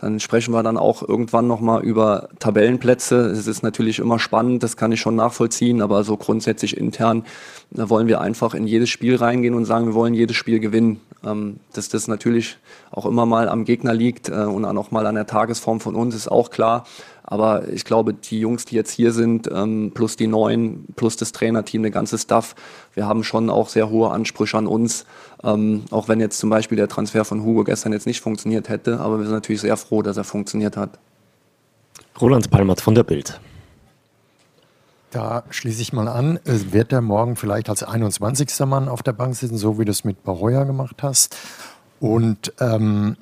dann 0.00 0.18
sprechen 0.18 0.52
wir 0.54 0.62
dann 0.62 0.76
auch 0.78 1.06
irgendwann 1.06 1.46
nochmal 1.46 1.82
über 1.82 2.28
Tabellenplätze. 2.38 3.16
Es 3.26 3.46
ist 3.46 3.62
natürlich 3.62 3.98
immer 3.98 4.18
spannend, 4.18 4.62
das 4.62 4.76
kann 4.76 4.92
ich 4.92 5.00
schon 5.00 5.16
nachvollziehen, 5.16 5.82
aber 5.82 6.04
so 6.04 6.16
grundsätzlich 6.16 6.76
intern 6.76 7.24
wollen 7.70 8.08
wir 8.08 8.20
einfach 8.20 8.54
in 8.54 8.66
jedes 8.66 8.88
Spiel 8.88 9.16
reingehen 9.16 9.54
und 9.54 9.66
sagen, 9.66 9.86
wir 9.86 9.94
wollen 9.94 10.14
jedes 10.14 10.36
Spiel 10.36 10.58
gewinnen. 10.60 11.00
Ähm, 11.22 11.60
dass 11.74 11.90
das 11.90 12.08
natürlich 12.08 12.56
auch 12.90 13.04
immer 13.04 13.26
mal 13.26 13.50
am 13.50 13.66
Gegner 13.66 13.92
liegt 13.92 14.30
äh, 14.30 14.32
und 14.32 14.64
auch 14.64 14.90
mal 14.90 15.06
an 15.06 15.16
der 15.16 15.26
Tagesform 15.26 15.78
von 15.78 15.94
uns, 15.94 16.14
ist 16.14 16.28
auch 16.28 16.50
klar. 16.50 16.86
Aber 17.22 17.68
ich 17.68 17.84
glaube, 17.84 18.14
die 18.14 18.40
Jungs, 18.40 18.64
die 18.64 18.74
jetzt 18.74 18.90
hier 18.90 19.12
sind, 19.12 19.48
ähm, 19.52 19.92
plus 19.94 20.16
die 20.16 20.26
Neuen, 20.26 20.86
plus 20.96 21.16
das 21.16 21.32
Trainerteam, 21.32 21.82
der 21.82 21.90
ganze 21.90 22.18
Staff, 22.18 22.54
wir 22.94 23.06
haben 23.06 23.24
schon 23.24 23.50
auch 23.50 23.68
sehr 23.68 23.90
hohe 23.90 24.10
Ansprüche 24.10 24.58
an 24.58 24.66
uns. 24.66 25.06
Ähm, 25.42 25.84
auch 25.90 26.08
wenn 26.08 26.20
jetzt 26.20 26.38
zum 26.38 26.50
Beispiel 26.50 26.76
der 26.76 26.88
Transfer 26.88 27.24
von 27.24 27.44
Hugo 27.44 27.64
gestern 27.64 27.92
jetzt 27.92 28.06
nicht 28.06 28.20
funktioniert 28.20 28.68
hätte, 28.68 29.00
aber 29.00 29.18
wir 29.18 29.24
sind 29.24 29.34
natürlich 29.34 29.60
sehr 29.60 29.76
froh, 29.76 30.02
dass 30.02 30.16
er 30.16 30.24
funktioniert 30.24 30.76
hat. 30.76 30.98
Roland 32.20 32.50
Palmert 32.50 32.80
von 32.80 32.94
der 32.94 33.04
Bild. 33.04 33.40
Da 35.10 35.42
schließe 35.50 35.82
ich 35.82 35.92
mal 35.92 36.06
an. 36.06 36.38
Wird 36.44 36.92
er 36.92 37.00
morgen 37.00 37.34
vielleicht 37.34 37.68
als 37.68 37.82
21. 37.82 38.48
Mann 38.66 38.88
auf 38.88 39.02
der 39.02 39.12
Bank 39.12 39.34
sitzen, 39.34 39.56
so 39.56 39.78
wie 39.78 39.84
du 39.84 39.90
es 39.90 40.04
mit 40.04 40.22
Baroya 40.22 40.64
gemacht 40.64 41.02
hast? 41.02 41.36
Und 41.98 42.52
ähm, 42.60 43.16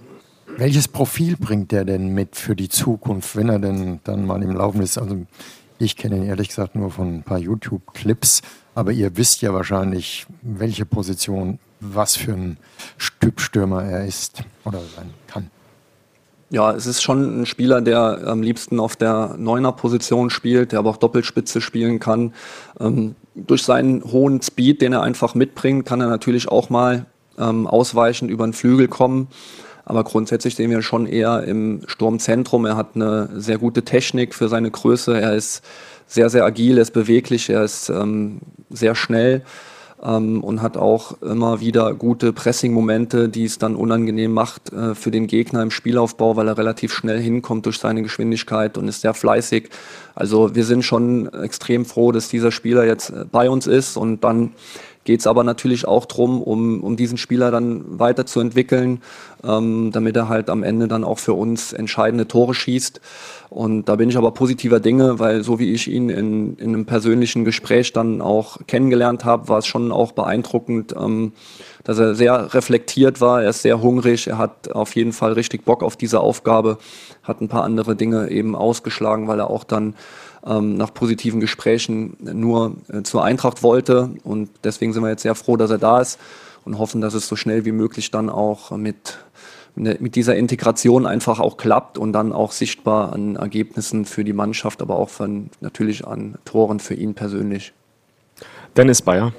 welches 0.56 0.88
Profil 0.88 1.36
bringt 1.36 1.72
der 1.72 1.84
denn 1.84 2.14
mit 2.14 2.36
für 2.36 2.56
die 2.56 2.68
Zukunft, 2.68 3.36
wenn 3.36 3.48
er 3.48 3.58
denn 3.58 4.00
dann 4.04 4.26
mal 4.26 4.42
im 4.42 4.52
Laufen 4.52 4.82
ist? 4.82 4.98
Also 4.98 5.26
ich 5.78 5.96
kenne 5.96 6.16
ihn 6.16 6.24
ehrlich 6.24 6.48
gesagt 6.48 6.74
nur 6.74 6.90
von 6.90 7.16
ein 7.16 7.22
paar 7.22 7.38
YouTube-Clips, 7.38 8.42
aber 8.74 8.92
ihr 8.92 9.16
wisst 9.16 9.42
ja 9.42 9.52
wahrscheinlich, 9.52 10.26
welche 10.42 10.84
Position, 10.84 11.58
was 11.80 12.16
für 12.16 12.32
ein 12.32 12.56
Stübstürmer 12.96 13.84
er 13.84 14.04
ist 14.06 14.42
oder 14.64 14.80
sein 14.96 15.10
kann. 15.26 15.50
Ja, 16.50 16.72
es 16.72 16.86
ist 16.86 17.02
schon 17.02 17.42
ein 17.42 17.46
Spieler, 17.46 17.82
der 17.82 18.26
am 18.26 18.42
liebsten 18.42 18.80
auf 18.80 18.96
der 18.96 19.36
Neuner-Position 19.36 20.30
spielt, 20.30 20.72
der 20.72 20.78
aber 20.78 20.90
auch 20.90 20.96
Doppelspitze 20.96 21.60
spielen 21.60 22.00
kann. 22.00 22.32
Ähm, 22.80 23.16
durch 23.34 23.62
seinen 23.62 24.02
hohen 24.02 24.40
Speed, 24.40 24.80
den 24.80 24.94
er 24.94 25.02
einfach 25.02 25.34
mitbringt, 25.34 25.84
kann 25.84 26.00
er 26.00 26.08
natürlich 26.08 26.48
auch 26.48 26.70
mal 26.70 27.04
ähm, 27.38 27.66
ausweichend 27.66 28.30
über 28.30 28.46
den 28.46 28.54
Flügel 28.54 28.88
kommen. 28.88 29.28
Aber 29.88 30.04
grundsätzlich 30.04 30.54
sehen 30.54 30.70
wir 30.70 30.82
schon 30.82 31.06
eher 31.06 31.44
im 31.44 31.80
Sturmzentrum. 31.86 32.66
Er 32.66 32.76
hat 32.76 32.88
eine 32.94 33.30
sehr 33.36 33.56
gute 33.56 33.84
Technik 33.84 34.34
für 34.34 34.50
seine 34.50 34.70
Größe. 34.70 35.18
Er 35.18 35.34
ist 35.34 35.64
sehr, 36.06 36.28
sehr 36.28 36.44
agil, 36.44 36.76
er 36.76 36.82
ist 36.82 36.92
beweglich, 36.92 37.48
er 37.48 37.64
ist 37.64 37.88
ähm, 37.88 38.40
sehr 38.68 38.94
schnell 38.94 39.44
ähm, 40.02 40.44
und 40.44 40.60
hat 40.60 40.76
auch 40.76 41.22
immer 41.22 41.60
wieder 41.60 41.94
gute 41.94 42.34
Pressing-Momente, 42.34 43.30
die 43.30 43.44
es 43.44 43.56
dann 43.56 43.76
unangenehm 43.76 44.30
macht 44.30 44.74
äh, 44.74 44.94
für 44.94 45.10
den 45.10 45.26
Gegner 45.26 45.62
im 45.62 45.70
Spielaufbau, 45.70 46.36
weil 46.36 46.48
er 46.48 46.58
relativ 46.58 46.92
schnell 46.92 47.18
hinkommt 47.18 47.64
durch 47.64 47.78
seine 47.78 48.02
Geschwindigkeit 48.02 48.76
und 48.76 48.88
ist 48.88 49.00
sehr 49.00 49.14
fleißig. 49.14 49.70
Also 50.14 50.54
wir 50.54 50.66
sind 50.66 50.84
schon 50.84 51.32
extrem 51.32 51.86
froh, 51.86 52.12
dass 52.12 52.28
dieser 52.28 52.52
Spieler 52.52 52.84
jetzt 52.84 53.08
äh, 53.08 53.24
bei 53.24 53.48
uns 53.48 53.66
ist 53.66 53.96
und 53.96 54.22
dann 54.22 54.52
geht 55.08 55.20
es 55.20 55.26
aber 55.26 55.42
natürlich 55.42 55.88
auch 55.88 56.04
darum, 56.04 56.42
um, 56.42 56.84
um 56.84 56.94
diesen 56.94 57.16
Spieler 57.16 57.50
dann 57.50 57.98
weiterzuentwickeln, 57.98 59.00
ähm, 59.42 59.90
damit 59.90 60.14
er 60.18 60.28
halt 60.28 60.50
am 60.50 60.62
Ende 60.62 60.86
dann 60.86 61.02
auch 61.02 61.18
für 61.18 61.32
uns 61.32 61.72
entscheidende 61.72 62.28
Tore 62.28 62.52
schießt. 62.52 63.00
Und 63.48 63.86
da 63.86 63.96
bin 63.96 64.10
ich 64.10 64.18
aber 64.18 64.32
positiver 64.32 64.80
Dinge, 64.80 65.18
weil 65.18 65.42
so 65.44 65.58
wie 65.58 65.72
ich 65.72 65.88
ihn 65.88 66.10
in, 66.10 66.58
in 66.58 66.74
einem 66.74 66.84
persönlichen 66.84 67.46
Gespräch 67.46 67.94
dann 67.94 68.20
auch 68.20 68.58
kennengelernt 68.66 69.24
habe, 69.24 69.48
war 69.48 69.60
es 69.60 69.66
schon 69.66 69.92
auch 69.92 70.12
beeindruckend, 70.12 70.94
ähm, 70.94 71.32
dass 71.84 71.98
er 71.98 72.14
sehr 72.14 72.52
reflektiert 72.52 73.22
war, 73.22 73.42
er 73.42 73.48
ist 73.48 73.62
sehr 73.62 73.80
hungrig, 73.80 74.26
er 74.26 74.36
hat 74.36 74.70
auf 74.72 74.94
jeden 74.94 75.14
Fall 75.14 75.32
richtig 75.32 75.64
Bock 75.64 75.82
auf 75.82 75.96
diese 75.96 76.20
Aufgabe, 76.20 76.76
hat 77.22 77.40
ein 77.40 77.48
paar 77.48 77.64
andere 77.64 77.96
Dinge 77.96 78.28
eben 78.30 78.54
ausgeschlagen, 78.54 79.26
weil 79.26 79.40
er 79.40 79.48
auch 79.48 79.64
dann 79.64 79.94
ähm, 80.48 80.76
nach 80.76 80.94
positiven 80.94 81.40
Gesprächen 81.40 82.16
nur 82.20 82.76
äh, 82.88 83.02
zur 83.02 83.24
Eintracht 83.24 83.62
wollte. 83.62 84.10
Und 84.24 84.50
deswegen 84.64 84.92
sind 84.92 85.02
wir 85.02 85.10
jetzt 85.10 85.22
sehr 85.22 85.34
froh, 85.34 85.56
dass 85.56 85.70
er 85.70 85.78
da 85.78 86.00
ist 86.00 86.18
und 86.64 86.78
hoffen, 86.78 87.00
dass 87.00 87.14
es 87.14 87.28
so 87.28 87.36
schnell 87.36 87.64
wie 87.64 87.72
möglich 87.72 88.10
dann 88.10 88.30
auch 88.30 88.70
mit, 88.72 89.18
mit 89.74 90.14
dieser 90.16 90.36
Integration 90.36 91.06
einfach 91.06 91.40
auch 91.40 91.56
klappt 91.56 91.98
und 91.98 92.12
dann 92.12 92.32
auch 92.32 92.52
sichtbar 92.52 93.12
an 93.12 93.36
Ergebnissen 93.36 94.04
für 94.04 94.24
die 94.24 94.32
Mannschaft, 94.32 94.82
aber 94.82 94.96
auch 94.96 95.10
von, 95.10 95.50
natürlich 95.60 96.06
an 96.06 96.36
Toren 96.44 96.80
für 96.80 96.94
ihn 96.94 97.14
persönlich. 97.14 97.72
Dennis 98.76 99.02
Bayer. 99.02 99.32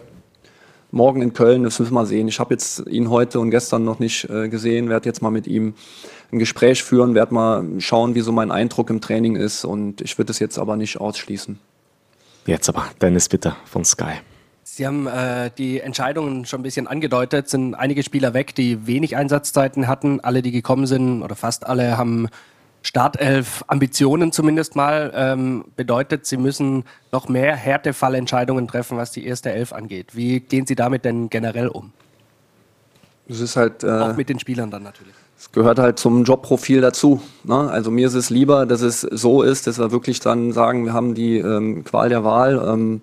Morgen 0.91 1.21
in 1.21 1.33
Köln, 1.33 1.63
das 1.63 1.77
müssen 1.77 1.91
wir 1.91 1.95
mal 1.95 2.05
sehen. 2.07 2.27
Ich 2.27 2.39
habe 2.39 2.55
jetzt 2.55 2.87
ihn 2.87 3.11
heute 3.11 3.39
und 3.39 3.51
gestern 3.51 3.83
noch 3.83 3.99
nicht 3.99 4.27
äh, 4.27 4.49
gesehen, 4.49 4.89
werde 4.89 5.07
jetzt 5.07 5.21
mal 5.21 5.29
mit 5.29 5.45
ihm 5.45 5.75
ein 6.31 6.39
Gespräch 6.39 6.83
führen, 6.83 7.15
werde 7.15 7.33
mal 7.33 7.65
schauen, 7.79 8.15
wie 8.15 8.21
so 8.21 8.31
mein 8.31 8.51
Eindruck 8.51 8.89
im 8.89 9.01
Training 9.01 9.35
ist 9.35 9.65
und 9.65 10.01
ich 10.01 10.17
würde 10.17 10.31
es 10.31 10.39
jetzt 10.39 10.57
aber 10.59 10.75
nicht 10.75 10.99
ausschließen. 10.99 11.59
Jetzt 12.45 12.69
aber, 12.69 12.85
Dennis 13.01 13.29
bitte 13.29 13.55
von 13.65 13.83
Sky. 13.85 14.13
Sie 14.63 14.85
haben 14.85 15.07
äh, 15.07 15.49
die 15.57 15.79
Entscheidungen 15.81 16.45
schon 16.45 16.61
ein 16.61 16.63
bisschen 16.63 16.87
angedeutet. 16.87 17.49
Sind 17.49 17.75
einige 17.75 18.01
Spieler 18.03 18.33
weg, 18.33 18.55
die 18.55 18.87
wenig 18.87 19.17
Einsatzzeiten 19.17 19.87
hatten. 19.87 20.19
Alle, 20.21 20.41
die 20.41 20.51
gekommen 20.51 20.85
sind, 20.85 21.21
oder 21.21 21.35
fast 21.35 21.65
alle, 21.65 21.97
haben 21.97 22.29
Startelf 22.81 23.63
Ambitionen 23.67 24.31
zumindest 24.31 24.75
mal. 24.75 25.11
Ähm, 25.13 25.65
bedeutet, 25.75 26.25
Sie 26.25 26.37
müssen 26.37 26.85
noch 27.11 27.27
mehr 27.27 27.55
Härtefallentscheidungen 27.55 28.67
treffen, 28.67 28.97
was 28.97 29.11
die 29.11 29.25
erste 29.25 29.51
Elf 29.51 29.73
angeht. 29.73 30.15
Wie 30.15 30.39
gehen 30.39 30.65
Sie 30.65 30.75
damit 30.75 31.03
denn 31.03 31.29
generell 31.29 31.67
um? 31.67 31.91
Es 33.27 33.41
ist 33.41 33.57
halt. 33.57 33.83
Äh, 33.83 33.89
Auch 33.89 34.15
mit 34.15 34.29
den 34.29 34.39
Spielern 34.39 34.71
dann 34.71 34.83
natürlich. 34.83 35.13
Es 35.39 35.51
gehört 35.53 35.79
halt 35.79 35.97
zum 35.97 36.25
Jobprofil 36.25 36.81
dazu. 36.81 37.21
Ne? 37.45 37.55
Also 37.55 37.89
mir 37.91 38.07
ist 38.07 38.13
es 38.13 38.29
lieber, 38.29 38.65
dass 38.65 38.81
es 38.81 39.01
so 39.01 39.41
ist, 39.41 39.67
dass 39.67 39.79
wir 39.79 39.91
wirklich 39.91 40.19
dann 40.19 40.51
sagen, 40.51 40.85
wir 40.85 40.93
haben 40.93 41.15
die 41.15 41.37
ähm, 41.37 41.83
Qual 41.85 42.09
der 42.09 42.23
Wahl. 42.23 42.61
Ähm, 42.67 43.01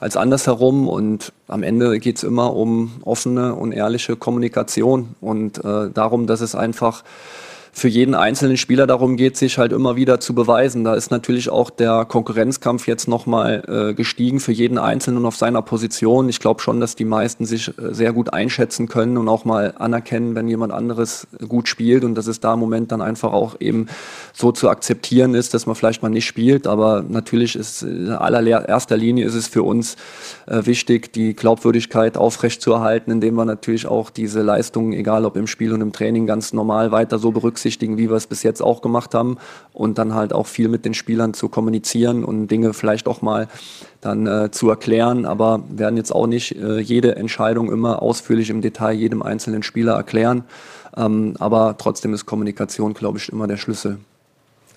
als 0.00 0.16
andersherum. 0.16 0.88
Und 0.88 1.32
am 1.46 1.62
Ende 1.62 2.00
geht 2.00 2.16
es 2.16 2.24
immer 2.24 2.56
um 2.56 2.92
offene 3.02 3.54
und 3.54 3.72
ehrliche 3.72 4.16
Kommunikation 4.16 5.14
und 5.20 5.62
äh, 5.64 5.90
darum, 5.90 6.26
dass 6.26 6.40
es 6.40 6.54
einfach 6.54 7.04
für 7.72 7.88
jeden 7.88 8.14
einzelnen 8.14 8.56
Spieler 8.56 8.86
darum 8.86 9.16
geht, 9.16 9.36
sich 9.36 9.58
halt 9.58 9.72
immer 9.72 9.94
wieder 9.94 10.18
zu 10.20 10.34
beweisen. 10.34 10.84
Da 10.84 10.94
ist 10.94 11.10
natürlich 11.10 11.50
auch 11.50 11.70
der 11.70 12.04
Konkurrenzkampf 12.04 12.86
jetzt 12.86 13.06
nochmal 13.06 13.62
äh, 13.90 13.94
gestiegen 13.94 14.40
für 14.40 14.52
jeden 14.52 14.76
Einzelnen 14.76 15.24
auf 15.24 15.36
seiner 15.36 15.62
Position. 15.62 16.28
Ich 16.28 16.40
glaube 16.40 16.60
schon, 16.60 16.80
dass 16.80 16.96
die 16.96 17.04
meisten 17.04 17.46
sich 17.46 17.68
äh, 17.68 17.94
sehr 17.94 18.12
gut 18.12 18.32
einschätzen 18.32 18.88
können 18.88 19.16
und 19.16 19.28
auch 19.28 19.44
mal 19.44 19.74
anerkennen, 19.78 20.34
wenn 20.34 20.48
jemand 20.48 20.72
anderes 20.72 21.28
gut 21.48 21.68
spielt 21.68 22.04
und 22.04 22.16
dass 22.16 22.26
es 22.26 22.40
da 22.40 22.54
im 22.54 22.60
Moment 22.60 22.90
dann 22.90 23.02
einfach 23.02 23.32
auch 23.32 23.56
eben 23.60 23.86
so 24.32 24.50
zu 24.50 24.68
akzeptieren 24.68 25.34
ist, 25.34 25.54
dass 25.54 25.66
man 25.66 25.76
vielleicht 25.76 26.02
mal 26.02 26.08
nicht 26.08 26.26
spielt. 26.26 26.66
Aber 26.66 27.04
natürlich 27.08 27.54
ist 27.54 27.82
in 27.82 28.10
allererster 28.10 28.96
Linie 28.96 29.26
ist 29.26 29.34
es 29.34 29.46
für 29.46 29.62
uns 29.62 29.96
äh, 30.46 30.66
wichtig, 30.66 31.12
die 31.12 31.34
Glaubwürdigkeit 31.34 32.16
aufrechtzuerhalten, 32.16 33.12
indem 33.12 33.36
wir 33.36 33.44
natürlich 33.44 33.86
auch 33.86 34.10
diese 34.10 34.42
Leistungen, 34.42 34.92
egal 34.92 35.24
ob 35.24 35.36
im 35.36 35.46
Spiel 35.46 35.72
und 35.72 35.80
im 35.80 35.92
Training, 35.92 36.26
ganz 36.26 36.52
normal 36.52 36.90
weiter 36.90 37.18
so 37.18 37.30
berücksichtigen 37.30 37.59
berücksichtigen, 37.60 37.98
wie 37.98 38.08
wir 38.08 38.16
es 38.16 38.26
bis 38.26 38.42
jetzt 38.42 38.62
auch 38.62 38.80
gemacht 38.80 39.14
haben 39.14 39.36
und 39.72 39.98
dann 39.98 40.14
halt 40.14 40.32
auch 40.32 40.46
viel 40.46 40.68
mit 40.68 40.84
den 40.84 40.94
Spielern 40.94 41.34
zu 41.34 41.48
kommunizieren 41.48 42.24
und 42.24 42.48
Dinge 42.48 42.72
vielleicht 42.72 43.06
auch 43.06 43.20
mal 43.20 43.48
dann 44.00 44.26
äh, 44.26 44.50
zu 44.50 44.70
erklären, 44.70 45.26
aber 45.26 45.62
werden 45.68 45.96
jetzt 45.98 46.14
auch 46.14 46.26
nicht 46.26 46.56
äh, 46.56 46.78
jede 46.80 47.16
Entscheidung 47.16 47.70
immer 47.70 48.00
ausführlich 48.00 48.48
im 48.48 48.62
Detail 48.62 48.94
jedem 48.94 49.22
einzelnen 49.22 49.62
Spieler 49.62 49.92
erklären. 49.92 50.44
Ähm, 50.96 51.34
aber 51.38 51.76
trotzdem 51.76 52.14
ist 52.14 52.24
Kommunikation, 52.24 52.94
glaube 52.94 53.18
ich, 53.18 53.28
immer 53.28 53.46
der 53.46 53.58
Schlüssel. 53.58 53.98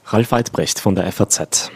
Ralf 0.06 0.32
Weidbrecht 0.32 0.80
von 0.80 0.96
der 0.96 1.10
FAZ. 1.12 1.72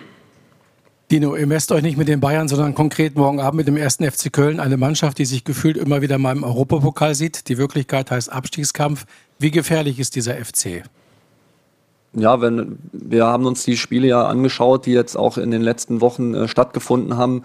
Dino, 1.10 1.38
ihr 1.38 1.48
messt 1.48 1.72
euch 1.72 1.84
nicht 1.84 1.98
mit 1.98 2.10
den 2.10 2.20
Bayern, 2.20 2.50
sondern 2.50 2.76
konkret 2.76 3.16
morgen 3.16 3.40
Abend 3.40 3.56
mit 3.56 3.68
dem 3.68 3.78
ersten 3.78 4.04
FC 4.04 4.32
Köln. 4.32 4.60
Eine 4.60 4.76
Mannschaft, 4.76 5.18
die 5.20 5.26
sich 5.26 5.46
gefühlt 5.46 5.78
immer 5.78 6.02
wieder 6.02 6.18
mal 6.18 6.36
im 6.36 6.44
Europapokal 6.44 7.16
sieht. 7.16 7.48
Die 7.48 7.58
Wirklichkeit 7.58 8.12
heißt 8.12 8.30
Abstiegskampf. 8.30 9.06
Wie 9.40 9.52
gefährlich 9.52 10.00
ist 10.00 10.16
dieser 10.16 10.36
FC? 10.36 10.84
Ja, 12.20 12.42
wenn 12.42 12.80
wir 12.92 13.26
haben 13.26 13.46
uns 13.46 13.64
die 13.64 13.78
Spiele 13.78 14.08
ja 14.08 14.26
angeschaut, 14.26 14.86
die 14.86 14.92
jetzt 14.92 15.16
auch 15.16 15.38
in 15.38 15.52
den 15.52 15.62
letzten 15.62 16.02
Wochen 16.02 16.34
äh, 16.34 16.48
stattgefunden 16.48 17.16
haben. 17.16 17.44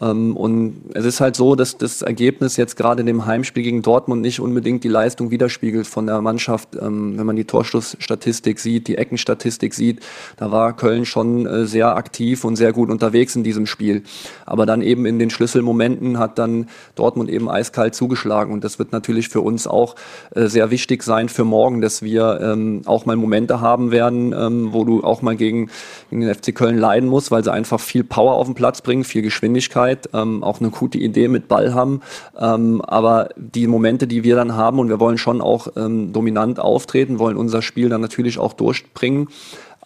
Ähm, 0.00 0.36
und 0.36 0.76
es 0.94 1.04
ist 1.04 1.20
halt 1.20 1.36
so, 1.36 1.54
dass 1.54 1.76
das 1.76 2.02
Ergebnis 2.02 2.56
jetzt 2.56 2.76
gerade 2.76 3.00
in 3.00 3.06
dem 3.06 3.26
Heimspiel 3.26 3.62
gegen 3.62 3.82
Dortmund 3.82 4.22
nicht 4.22 4.40
unbedingt 4.40 4.82
die 4.82 4.88
Leistung 4.88 5.30
widerspiegelt 5.30 5.86
von 5.86 6.06
der 6.06 6.20
Mannschaft. 6.22 6.70
Ähm, 6.80 7.18
wenn 7.18 7.26
man 7.26 7.36
die 7.36 7.44
Torschlussstatistik 7.44 8.58
sieht, 8.60 8.88
die 8.88 8.96
Eckenstatistik 8.96 9.74
sieht, 9.74 10.00
da 10.36 10.50
war 10.50 10.74
Köln 10.74 11.04
schon 11.04 11.46
äh, 11.46 11.66
sehr 11.66 11.96
aktiv 11.96 12.44
und 12.44 12.56
sehr 12.56 12.72
gut 12.72 12.90
unterwegs 12.90 13.36
in 13.36 13.44
diesem 13.44 13.66
Spiel. 13.66 14.04
Aber 14.46 14.64
dann 14.64 14.80
eben 14.80 15.04
in 15.04 15.18
den 15.18 15.30
Schlüsselmomenten 15.30 16.18
hat 16.18 16.38
dann 16.38 16.68
Dortmund 16.94 17.28
eben 17.28 17.50
eiskalt 17.50 17.94
zugeschlagen. 17.94 18.52
Und 18.52 18.64
das 18.64 18.78
wird 18.78 18.92
natürlich 18.92 19.28
für 19.28 19.42
uns 19.42 19.66
auch 19.66 19.96
äh, 20.34 20.46
sehr 20.46 20.70
wichtig 20.70 21.02
sein 21.02 21.28
für 21.28 21.44
morgen, 21.44 21.82
dass 21.82 22.02
wir 22.02 22.40
ähm, 22.40 22.82
auch 22.86 23.04
mal 23.04 23.16
Momente 23.16 23.60
haben 23.60 23.90
werden, 23.90 24.13
werden, 24.14 24.34
ähm, 24.36 24.72
wo 24.72 24.84
du 24.84 25.02
auch 25.02 25.22
mal 25.22 25.36
gegen, 25.36 25.70
gegen, 26.10 26.22
den 26.22 26.34
FC 26.34 26.54
Köln 26.54 26.78
leiden 26.78 27.08
musst, 27.08 27.30
weil 27.30 27.44
sie 27.44 27.52
einfach 27.52 27.80
viel 27.80 28.04
Power 28.04 28.34
auf 28.34 28.46
den 28.46 28.54
Platz 28.54 28.80
bringen, 28.80 29.04
viel 29.04 29.22
Geschwindigkeit, 29.22 30.08
ähm, 30.12 30.42
auch 30.42 30.60
eine 30.60 30.70
gute 30.70 30.98
Idee 30.98 31.28
mit 31.28 31.48
Ball 31.48 31.74
haben. 31.74 32.00
Ähm, 32.38 32.80
aber 32.82 33.30
die 33.36 33.66
Momente, 33.66 34.06
die 34.06 34.24
wir 34.24 34.36
dann 34.36 34.54
haben, 34.54 34.78
und 34.78 34.88
wir 34.88 35.00
wollen 35.00 35.18
schon 35.18 35.40
auch 35.40 35.68
ähm, 35.76 36.12
dominant 36.12 36.60
auftreten, 36.60 37.18
wollen 37.18 37.36
unser 37.36 37.62
Spiel 37.62 37.88
dann 37.88 38.00
natürlich 38.00 38.38
auch 38.38 38.52
durchbringen. 38.52 39.28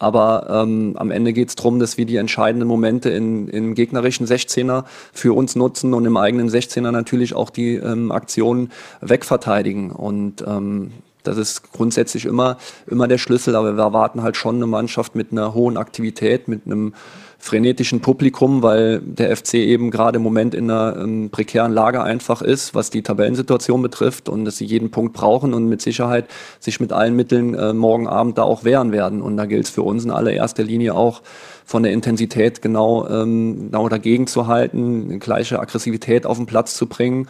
Aber 0.00 0.46
ähm, 0.48 0.94
am 0.96 1.10
Ende 1.10 1.32
geht 1.32 1.48
es 1.48 1.56
darum, 1.56 1.80
dass 1.80 1.98
wir 1.98 2.06
die 2.06 2.16
entscheidenden 2.16 2.68
Momente 2.68 3.10
in, 3.10 3.48
im 3.48 3.74
gegnerischen 3.74 4.28
16er 4.28 4.84
für 5.12 5.34
uns 5.34 5.56
nutzen 5.56 5.92
und 5.92 6.06
im 6.06 6.16
eigenen 6.16 6.48
16er 6.48 6.92
natürlich 6.92 7.34
auch 7.34 7.50
die 7.50 7.74
ähm, 7.74 8.12
Aktionen 8.12 8.70
wegverteidigen. 9.00 9.90
Und 9.90 10.44
ähm, 10.46 10.92
das 11.28 11.38
ist 11.38 11.72
grundsätzlich 11.72 12.24
immer, 12.24 12.58
immer 12.86 13.06
der 13.06 13.18
Schlüssel, 13.18 13.54
aber 13.54 13.76
wir 13.76 13.82
erwarten 13.82 14.22
halt 14.22 14.36
schon 14.36 14.56
eine 14.56 14.66
Mannschaft 14.66 15.14
mit 15.14 15.32
einer 15.32 15.54
hohen 15.54 15.76
Aktivität, 15.76 16.48
mit 16.48 16.66
einem 16.66 16.94
frenetischen 17.40 18.00
Publikum, 18.00 18.62
weil 18.62 19.00
der 19.00 19.34
FC 19.36 19.54
eben 19.54 19.92
gerade 19.92 20.16
im 20.16 20.22
Moment 20.22 20.54
in 20.54 20.70
einer 20.70 20.96
ähm, 21.00 21.30
prekären 21.30 21.72
Lage 21.72 22.02
einfach 22.02 22.42
ist, 22.42 22.74
was 22.74 22.90
die 22.90 23.02
Tabellensituation 23.02 23.80
betrifft 23.80 24.28
und 24.28 24.44
dass 24.44 24.56
sie 24.56 24.64
jeden 24.64 24.90
Punkt 24.90 25.12
brauchen 25.14 25.54
und 25.54 25.68
mit 25.68 25.80
Sicherheit 25.80 26.26
sich 26.58 26.80
mit 26.80 26.92
allen 26.92 27.14
Mitteln 27.14 27.54
äh, 27.54 27.72
morgen 27.72 28.08
Abend 28.08 28.38
da 28.38 28.42
auch 28.42 28.64
wehren 28.64 28.90
werden. 28.90 29.22
Und 29.22 29.36
da 29.36 29.46
gilt 29.46 29.66
es 29.66 29.70
für 29.70 29.82
uns 29.82 30.04
in 30.04 30.10
allererster 30.10 30.64
Linie 30.64 30.94
auch 30.94 31.22
von 31.64 31.84
der 31.84 31.92
Intensität 31.92 32.60
genau, 32.60 33.06
ähm, 33.08 33.70
genau 33.70 33.88
dagegen 33.88 34.26
zu 34.26 34.48
halten, 34.48 35.20
gleiche 35.20 35.60
Aggressivität 35.60 36.26
auf 36.26 36.38
den 36.38 36.46
Platz 36.46 36.74
zu 36.74 36.86
bringen 36.86 37.28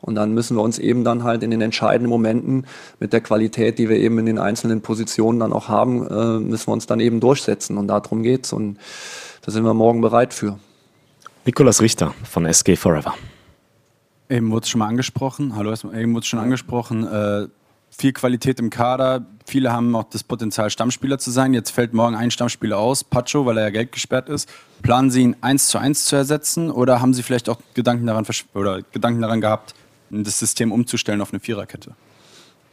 und 0.00 0.14
dann 0.14 0.32
müssen 0.32 0.56
wir 0.56 0.62
uns 0.62 0.78
eben 0.78 1.04
dann 1.04 1.24
halt 1.24 1.42
in 1.42 1.50
den 1.50 1.60
entscheidenden 1.60 2.08
Momenten 2.08 2.66
mit 2.98 3.12
der 3.12 3.20
Qualität, 3.20 3.78
die 3.78 3.88
wir 3.88 3.96
eben 3.96 4.18
in 4.18 4.26
den 4.26 4.38
einzelnen 4.38 4.80
Positionen 4.80 5.38
dann 5.38 5.52
auch 5.52 5.68
haben, 5.68 6.06
äh, 6.06 6.38
müssen 6.38 6.68
wir 6.68 6.72
uns 6.72 6.86
dann 6.86 7.00
eben 7.00 7.20
durchsetzen. 7.20 7.76
Und 7.76 7.88
darum 7.88 8.22
geht's. 8.22 8.52
Und 8.52 8.78
da 9.42 9.52
sind 9.52 9.64
wir 9.64 9.74
morgen 9.74 10.00
bereit 10.00 10.32
für. 10.32 10.58
Nikolas 11.44 11.82
Richter 11.82 12.14
von 12.24 12.46
SG 12.46 12.76
Forever. 12.76 13.14
Eben 14.28 14.50
wurde 14.50 14.64
es 14.64 14.70
schon 14.70 14.78
mal 14.78 14.86
angesprochen. 14.86 15.56
Hallo, 15.56 15.72
eben 15.72 16.14
wurde 16.14 16.20
es 16.20 16.26
schon 16.26 16.38
angesprochen. 16.38 17.06
Äh, 17.06 17.48
viel 17.90 18.12
Qualität 18.12 18.60
im 18.60 18.70
Kader. 18.70 19.26
Viele 19.46 19.72
haben 19.72 19.94
auch 19.96 20.04
das 20.04 20.22
Potenzial, 20.22 20.70
Stammspieler 20.70 21.18
zu 21.18 21.30
sein. 21.30 21.52
Jetzt 21.52 21.70
fällt 21.70 21.92
morgen 21.92 22.14
ein 22.14 22.30
Stammspieler 22.30 22.78
aus, 22.78 23.02
Pacho, 23.02 23.44
weil 23.44 23.58
er 23.58 23.64
ja 23.64 23.70
Geld 23.70 23.92
gesperrt 23.92 24.28
ist. 24.28 24.48
Planen 24.82 25.10
Sie 25.10 25.22
ihn 25.22 25.36
eins 25.40 25.66
zu 25.66 25.78
eins 25.78 26.04
zu 26.04 26.16
ersetzen 26.16 26.70
oder 26.70 27.02
haben 27.02 27.12
Sie 27.12 27.22
vielleicht 27.22 27.48
auch 27.48 27.58
Gedanken 27.74 28.06
daran, 28.06 28.24
oder 28.54 28.82
Gedanken 28.92 29.20
daran 29.20 29.40
gehabt, 29.40 29.74
das 30.10 30.38
System 30.38 30.72
umzustellen 30.72 31.20
auf 31.20 31.32
eine 31.32 31.40
Viererkette? 31.40 31.94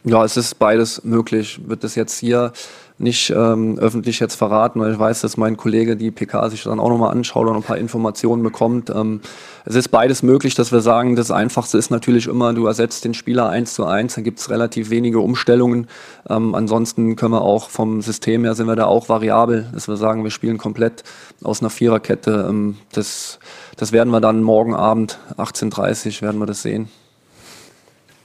Ja, 0.04 0.24
es 0.24 0.36
ist 0.36 0.58
beides 0.60 1.02
möglich. 1.02 1.60
Wird 1.66 1.82
das 1.82 1.96
jetzt 1.96 2.18
hier 2.20 2.52
nicht 2.98 3.30
ähm, 3.30 3.78
öffentlich 3.78 4.20
jetzt 4.20 4.36
verraten, 4.36 4.80
weil 4.80 4.92
ich 4.92 4.98
weiß, 4.98 5.20
dass 5.20 5.36
mein 5.36 5.56
Kollege 5.56 5.96
die 5.96 6.10
PK 6.10 6.50
sich 6.50 6.64
dann 6.64 6.80
auch 6.80 6.88
nochmal 6.88 7.10
anschaut 7.10 7.46
und 7.48 7.56
ein 7.56 7.62
paar 7.62 7.78
Informationen 7.78 8.42
bekommt. 8.42 8.90
Ähm, 8.90 9.20
es 9.64 9.74
ist 9.74 9.88
beides 9.88 10.22
möglich, 10.22 10.54
dass 10.54 10.72
wir 10.72 10.80
sagen, 10.80 11.14
das 11.14 11.30
Einfachste 11.30 11.78
ist 11.78 11.90
natürlich 11.90 12.26
immer, 12.26 12.54
du 12.54 12.66
ersetzt 12.66 13.04
den 13.04 13.14
Spieler 13.14 13.48
eins 13.48 13.74
zu 13.74 13.84
eins, 13.86 14.14
gibt 14.16 14.38
es 14.38 14.50
relativ 14.50 14.90
wenige 14.90 15.20
Umstellungen. 15.20 15.88
Ähm, 16.28 16.54
ansonsten 16.54 17.14
können 17.16 17.32
wir 17.32 17.42
auch 17.42 17.68
vom 17.68 18.00
System 18.00 18.44
her 18.44 18.54
sind 18.54 18.66
wir 18.66 18.76
da 18.76 18.86
auch 18.86 19.08
variabel, 19.08 19.66
dass 19.72 19.88
wir 19.88 19.96
sagen, 19.96 20.24
wir 20.24 20.30
spielen 20.30 20.58
komplett 20.58 21.04
aus 21.42 21.60
einer 21.60 21.70
Viererkette. 21.70 22.46
Ähm, 22.48 22.78
das, 22.92 23.40
das 23.76 23.92
werden 23.92 24.10
wir 24.10 24.20
dann 24.20 24.42
morgen 24.42 24.74
Abend, 24.74 25.18
18.30 25.36 26.16
Uhr, 26.16 26.22
werden 26.22 26.38
wir 26.38 26.46
das 26.46 26.62
sehen. 26.62 26.88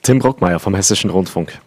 Tim 0.03 0.19
Brockmeier 0.19 0.59
vom 0.59 0.75
Hessischen 0.75 1.09
Rundfunk. 1.09 1.61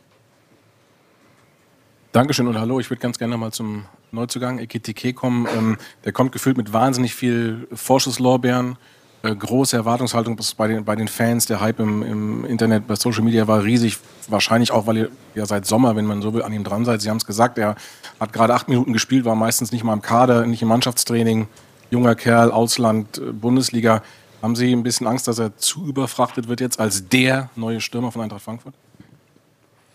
Dankeschön 2.12 2.46
und 2.46 2.60
hallo. 2.60 2.78
Ich 2.80 2.90
würde 2.90 3.00
ganz 3.00 3.18
gerne 3.18 3.38
mal 3.38 3.50
zum 3.50 3.86
Neuzugang 4.12 4.58
Ekitike 4.58 5.14
kommen. 5.14 5.48
Ähm, 5.56 5.78
der 6.04 6.12
kommt 6.12 6.32
gefühlt 6.32 6.58
mit 6.58 6.70
wahnsinnig 6.74 7.14
viel 7.14 7.66
Vorschusslorbeeren, 7.72 8.76
äh, 9.22 9.34
große 9.34 9.74
Erwartungshaltung 9.74 10.38
bei 10.58 10.68
den, 10.68 10.84
bei 10.84 10.96
den 10.96 11.08
Fans. 11.08 11.46
Der 11.46 11.62
Hype 11.62 11.80
im, 11.80 12.02
im, 12.02 12.44
Internet, 12.44 12.86
bei 12.86 12.96
Social 12.96 13.22
Media 13.22 13.48
war 13.48 13.64
riesig. 13.64 13.96
Wahrscheinlich 14.28 14.70
auch, 14.70 14.86
weil 14.86 14.96
ihr 14.98 15.10
ja 15.34 15.46
seit 15.46 15.64
Sommer, 15.64 15.96
wenn 15.96 16.04
man 16.04 16.20
so 16.20 16.34
will, 16.34 16.42
an 16.42 16.52
ihm 16.52 16.62
dran 16.62 16.84
seid. 16.84 17.00
Sie 17.00 17.08
haben 17.08 17.16
es 17.16 17.24
gesagt, 17.24 17.56
er 17.56 17.74
hat 18.20 18.34
gerade 18.34 18.52
acht 18.52 18.68
Minuten 18.68 18.92
gespielt, 18.92 19.24
war 19.24 19.34
meistens 19.34 19.72
nicht 19.72 19.82
mal 19.82 19.94
im 19.94 20.02
Kader, 20.02 20.44
nicht 20.44 20.60
im 20.60 20.68
Mannschaftstraining. 20.68 21.48
Junger 21.88 22.14
Kerl, 22.14 22.50
Ausland, 22.50 23.16
äh, 23.16 23.32
Bundesliga. 23.32 24.02
Haben 24.46 24.54
Sie 24.54 24.72
ein 24.72 24.84
bisschen 24.84 25.08
Angst, 25.08 25.26
dass 25.26 25.40
er 25.40 25.56
zu 25.56 25.84
überfrachtet 25.88 26.46
wird 26.46 26.60
jetzt 26.60 26.78
als 26.78 27.08
der 27.08 27.50
neue 27.56 27.80
Stürmer 27.80 28.12
von 28.12 28.22
Eintracht 28.22 28.42
Frankfurt? 28.42 28.74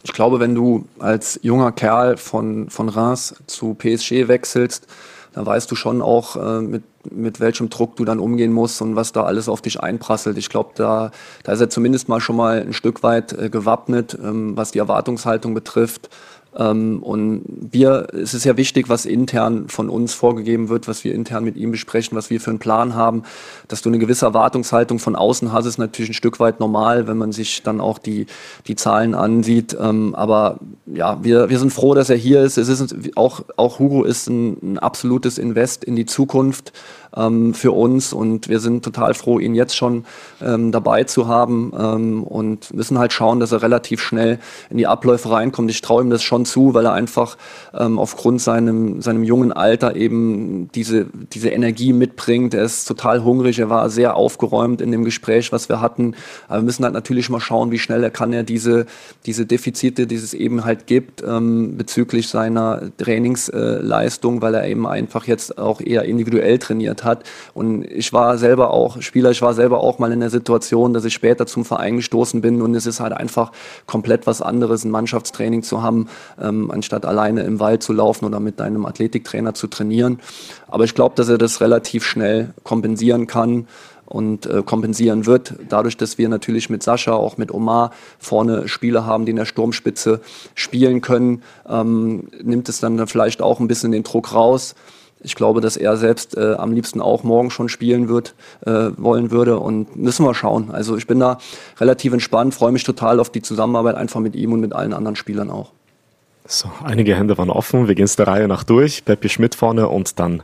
ich 0.03 0.12
glaube, 0.12 0.41
wenn 0.41 0.55
du 0.55 0.89
als 1.00 1.39
junger 1.41 1.72
Kerl 1.72 2.17
von, 2.17 2.70
von 2.70 2.89
Reims 2.89 3.34
zu 3.48 3.75
PSG 3.75 4.27
wechselst, 4.27 4.88
dann 5.31 5.46
weißt 5.46 5.72
du 5.72 5.75
schon 5.75 6.01
auch, 6.01 6.36
äh, 6.36 6.60
mit, 6.60 6.84
mit 7.10 7.39
welchem 7.39 7.70
Druck 7.70 7.96
du 7.96 8.03
dann 8.03 8.20
umgehen 8.20 8.51
musst 8.51 8.81
und 8.81 8.98
was 8.98 9.13
da 9.13 9.24
alles 9.24 9.48
auf 9.48 9.62
dich 9.62 9.79
einprasselt. 9.79 10.38
Ich 10.38 10.50
glaube, 10.50 10.72
da, 10.75 11.12
da 11.43 11.53
ist 11.53 11.62
er 11.62 11.70
zumindest 11.70 12.10
mal 12.10 12.20
schon 12.20 12.36
mal 12.36 12.60
ein 12.60 12.74
Stück 12.74 13.03
weit 13.03 13.31
äh, 13.31 13.50
gewappnet, 13.50 14.17
ähm, 14.22 14.58
was 14.58 14.72
die 14.72 14.79
Erwartungshaltung 14.79 15.53
betrifft. 15.53 16.10
Ähm, 16.55 17.01
und 17.01 17.43
wir, 17.48 18.08
es 18.13 18.34
ist 18.34 18.43
ja 18.43 18.58
wichtig, 18.58 18.89
was 18.89 19.05
intern 19.05 19.70
von 19.70 19.89
uns 19.89 20.13
vorgegeben 20.13 20.70
wird, 20.70 20.88
was 20.88 21.03
wir 21.03 21.13
intern 21.13 21.43
mit 21.43 21.55
ihm 21.55 21.72
besprechen, 21.72 22.17
was 22.17 22.29
wir 22.29 22.41
für 22.41 22.50
einen 22.50 22.60
Plan 22.60 22.96
haben. 22.96 23.24
Dass 23.67 23.81
du 23.81 23.89
eine 23.89 24.00
gewisse 24.00 24.25
Erwartungshaltung 24.25 25.00
von 25.00 25.15
außen 25.15 25.51
hast, 25.51 25.65
ist 25.65 25.77
natürlich 25.77 26.12
ein 26.12 26.15
Stück 26.15 26.39
weit 26.39 26.60
normal, 26.60 27.08
wenn 27.08 27.17
man 27.17 27.31
sich 27.31 27.63
dann 27.63 27.79
auch 27.79 28.00
die, 28.00 28.25
die 28.67 28.75
Zahlen 28.75 29.15
ansieht. 29.15 29.75
Ähm, 29.79 30.13
aber 30.15 30.60
ja, 30.86 31.24
wir, 31.24 31.50
wir 31.50 31.60
sind 31.60 31.72
froh, 31.72 31.93
dass 31.93 32.10
er 32.10 32.17
hier 32.17 32.41
ist. 32.41 32.58
Es 32.58 32.67
ist 32.67 32.96
auch, 33.15 33.41
auch 33.55 33.79
Hugo 33.79 34.03
ist 34.03 34.27
ein, 34.27 34.58
ein 34.62 34.79
absolutes 34.79 35.38
Invest 35.38 35.84
in 35.84 35.96
die 35.96 36.05
Zukunft 36.05 36.74
ähm, 37.15 37.53
für 37.53 37.71
uns 37.71 38.13
und 38.13 38.47
wir 38.47 38.59
sind 38.59 38.83
total 38.83 39.13
froh, 39.13 39.39
ihn 39.39 39.55
jetzt 39.55 39.75
schon 39.75 40.05
ähm, 40.41 40.71
dabei 40.71 41.03
zu 41.03 41.27
haben 41.27 41.71
ähm, 41.77 42.23
und 42.23 42.73
müssen 42.73 42.99
halt 42.99 43.13
schauen, 43.13 43.39
dass 43.39 43.51
er 43.51 43.61
relativ 43.61 44.01
schnell 44.01 44.39
in 44.69 44.77
die 44.77 44.87
Abläufe 44.87 45.31
reinkommt. 45.31 45.69
Ich 45.71 45.81
traue 45.81 46.03
ihm 46.03 46.09
das 46.09 46.23
schon 46.23 46.45
zu, 46.45 46.73
weil 46.73 46.85
er 46.85 46.93
einfach 46.93 47.37
ähm, 47.73 47.99
aufgrund 47.99 48.41
seinem, 48.41 49.01
seinem 49.01 49.23
jungen 49.23 49.51
Alter 49.51 49.95
eben 49.95 50.69
diese, 50.73 51.07
diese 51.33 51.49
Energie 51.49 51.93
mitbringt. 51.93 52.53
Er 52.53 52.63
ist 52.63 52.85
total 52.85 53.23
hungrig, 53.23 53.59
er 53.59 53.69
war 53.69 53.89
sehr 53.89 54.15
aufgeräumt 54.15 54.81
in 54.81 54.91
dem 54.91 55.03
Gespräch, 55.03 55.51
was 55.51 55.69
wir 55.69 55.81
hatten. 55.81 56.15
Aber 56.47 56.59
wir 56.59 56.65
müssen 56.65 56.83
halt 56.83 56.93
natürlich 56.93 57.29
mal 57.29 57.39
schauen, 57.39 57.71
wie 57.71 57.79
schnell 57.79 58.03
er 58.03 58.09
kann 58.09 58.33
er 58.33 58.43
diese, 58.43 58.85
diese 59.25 59.45
Defizite, 59.45 60.07
die 60.07 60.15
es 60.15 60.33
eben 60.33 60.63
halt 60.63 60.87
gibt, 60.87 61.23
ähm, 61.23 61.77
bezüglich 61.77 62.29
seiner 62.29 62.81
Trainingsleistung, 62.97 64.41
weil 64.41 64.55
er 64.55 64.67
eben 64.67 64.87
einfach 64.87 65.25
jetzt 65.25 65.57
auch 65.57 65.81
eher 65.81 66.03
individuell 66.03 66.57
trainiert 66.59 67.00
hat. 67.03 67.24
Und 67.53 67.84
ich 67.84 68.13
war 68.13 68.38
selber 68.38 68.72
auch 68.72 69.01
Spieler, 69.01 69.31
ich 69.31 69.41
war 69.41 69.53
selber 69.53 69.81
auch 69.81 70.00
mal 70.00 70.12
in 70.12 70.20
der 70.20 70.29
Situation, 70.29 70.93
dass 70.93 71.05
ich 71.05 71.13
später 71.13 71.46
zum 71.46 71.65
Verein 71.65 71.98
gestoßen 71.98 72.41
bin 72.41 72.62
und 72.62 72.75
es 72.75 72.86
ist 72.86 73.00
halt 73.00 73.13
einfach 73.13 73.51
komplett 73.86 74.27
was 74.27 74.41
anderes, 74.41 74.84
ein 74.84 74.91
Mannschaftstraining 74.91 75.63
zu 75.63 75.81
haben, 75.81 76.08
ähm, 76.41 76.72
anstatt 76.72 77.05
alleine 77.05 77.43
im 77.43 77.60
Wald 77.60 77.84
zu 77.84 77.93
laufen 77.93 78.25
oder 78.25 78.39
mit 78.39 78.60
deinem 78.60 78.86
Athletiktrainer 78.86 79.53
zu 79.53 79.67
trainieren. 79.67 80.20
Aber 80.67 80.84
ich 80.84 80.96
glaube, 80.96 81.15
dass 81.15 81.29
er 81.29 81.38
das 81.38 81.62
relativ 81.62 82.05
schnell 82.05 82.53
kompensieren 82.63 83.27
kann 83.27 83.67
und 84.12 84.46
äh, 84.46 84.62
kompensieren 84.63 85.25
wird. 85.25 85.53
Dadurch, 85.70 85.96
dass 85.96 86.17
wir 86.17 86.27
natürlich 86.27 86.70
mit 86.70 86.84
Sascha, 86.84 87.13
auch 87.13 87.38
mit 87.38 87.53
Omar 87.53 87.91
vorne 88.20 88.67
Spieler 88.67 89.05
haben, 89.05 89.25
die 89.25 89.31
in 89.31 89.38
der 89.38 89.46
Sturmspitze 89.46 90.20
spielen 90.53 91.00
können, 91.00 91.43
ähm, 91.67 92.27
nimmt 92.43 92.67
es 92.67 92.81
dann 92.81 93.08
vielleicht 93.08 93.41
auch 93.41 93.60
ein 93.60 93.70
bisschen 93.70 93.93
den 93.93 94.03
Druck 94.03 94.34
raus. 94.34 94.75
Ich 95.23 95.35
glaube, 95.35 95.61
dass 95.61 95.77
er 95.77 95.97
selbst 95.97 96.35
äh, 96.35 96.55
am 96.55 96.71
liebsten 96.71 97.01
auch 97.01 97.23
morgen 97.23 97.51
schon 97.51 97.69
spielen 97.69 98.09
wird, 98.09 98.33
äh, 98.65 98.89
wollen 98.97 99.31
würde 99.31 99.59
und 99.59 99.95
müssen 99.95 100.25
wir 100.25 100.33
schauen. 100.33 100.71
Also 100.71 100.97
ich 100.97 101.07
bin 101.07 101.19
da 101.19 101.37
relativ 101.79 102.13
entspannt, 102.13 102.53
freue 102.53 102.71
mich 102.71 102.83
total 102.83 103.19
auf 103.19 103.29
die 103.29 103.41
Zusammenarbeit 103.41 103.95
einfach 103.95 104.19
mit 104.19 104.35
ihm 104.35 104.53
und 104.53 104.61
mit 104.61 104.73
allen 104.73 104.93
anderen 104.93 105.15
Spielern 105.15 105.49
auch. 105.49 105.71
So, 106.47 106.71
einige 106.83 107.15
Hände 107.15 107.37
waren 107.37 107.49
offen. 107.49 107.87
Wir 107.87 107.95
gehen 107.95 108.05
es 108.05 108.15
der 108.15 108.27
Reihe 108.27 108.47
nach 108.47 108.63
durch. 108.63 109.05
Peppi 109.05 109.29
Schmidt 109.29 109.55
vorne 109.55 109.87
und 109.87 110.19
dann 110.19 110.43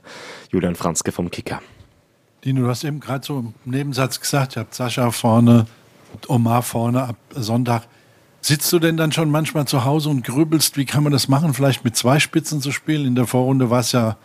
Julian 0.52 0.76
Franzke 0.76 1.12
vom 1.12 1.32
Kicker. 1.32 1.60
Dino, 2.46 2.62
du 2.62 2.68
hast 2.68 2.84
eben 2.84 3.00
gerade 3.00 3.26
so 3.26 3.40
im 3.40 3.54
Nebensatz 3.66 4.22
gesagt, 4.22 4.56
ihr 4.56 4.62
habt 4.62 4.74
Sascha 4.74 5.10
vorne, 5.12 5.66
Omar 6.28 6.62
vorne 6.62 7.04
ab 7.04 7.16
Sonntag. 7.36 7.84
Sitzt 8.42 8.72
du 8.72 8.80
denn 8.80 8.96
dann 8.96 9.12
schon 9.12 9.32
manchmal 9.32 9.66
zu 9.66 9.84
Hause 9.84 10.10
und 10.10 10.24
grübelst, 10.24 10.78
wie 10.78 10.86
kann 10.86 11.04
man 11.04 11.12
das 11.12 11.28
machen, 11.28 11.54
vielleicht 11.54 11.84
mit 11.84 11.98
zwei 11.98 12.20
Spitzen 12.20 12.62
zu 12.62 12.72
spielen? 12.72 13.06
In 13.06 13.16
der 13.16 13.28
Vorrunde 13.28 13.70
war 13.70 13.80
es 13.80 13.92
ja 13.92 14.16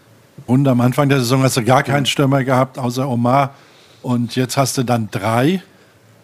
und 0.47 0.67
am 0.67 0.81
Anfang 0.81 1.09
der 1.09 1.19
Saison 1.19 1.43
hast 1.43 1.57
du 1.57 1.65
gar 1.65 1.83
keinen 1.83 2.07
Stürmer 2.07 2.45
gehabt, 2.45 2.79
außer 2.79 3.09
Omar. 3.09 3.55
Und 4.03 4.35
jetzt 4.35 4.57
hast 4.57 4.79
du 4.79 4.83
dann 4.83 5.09
drei. 5.11 5.63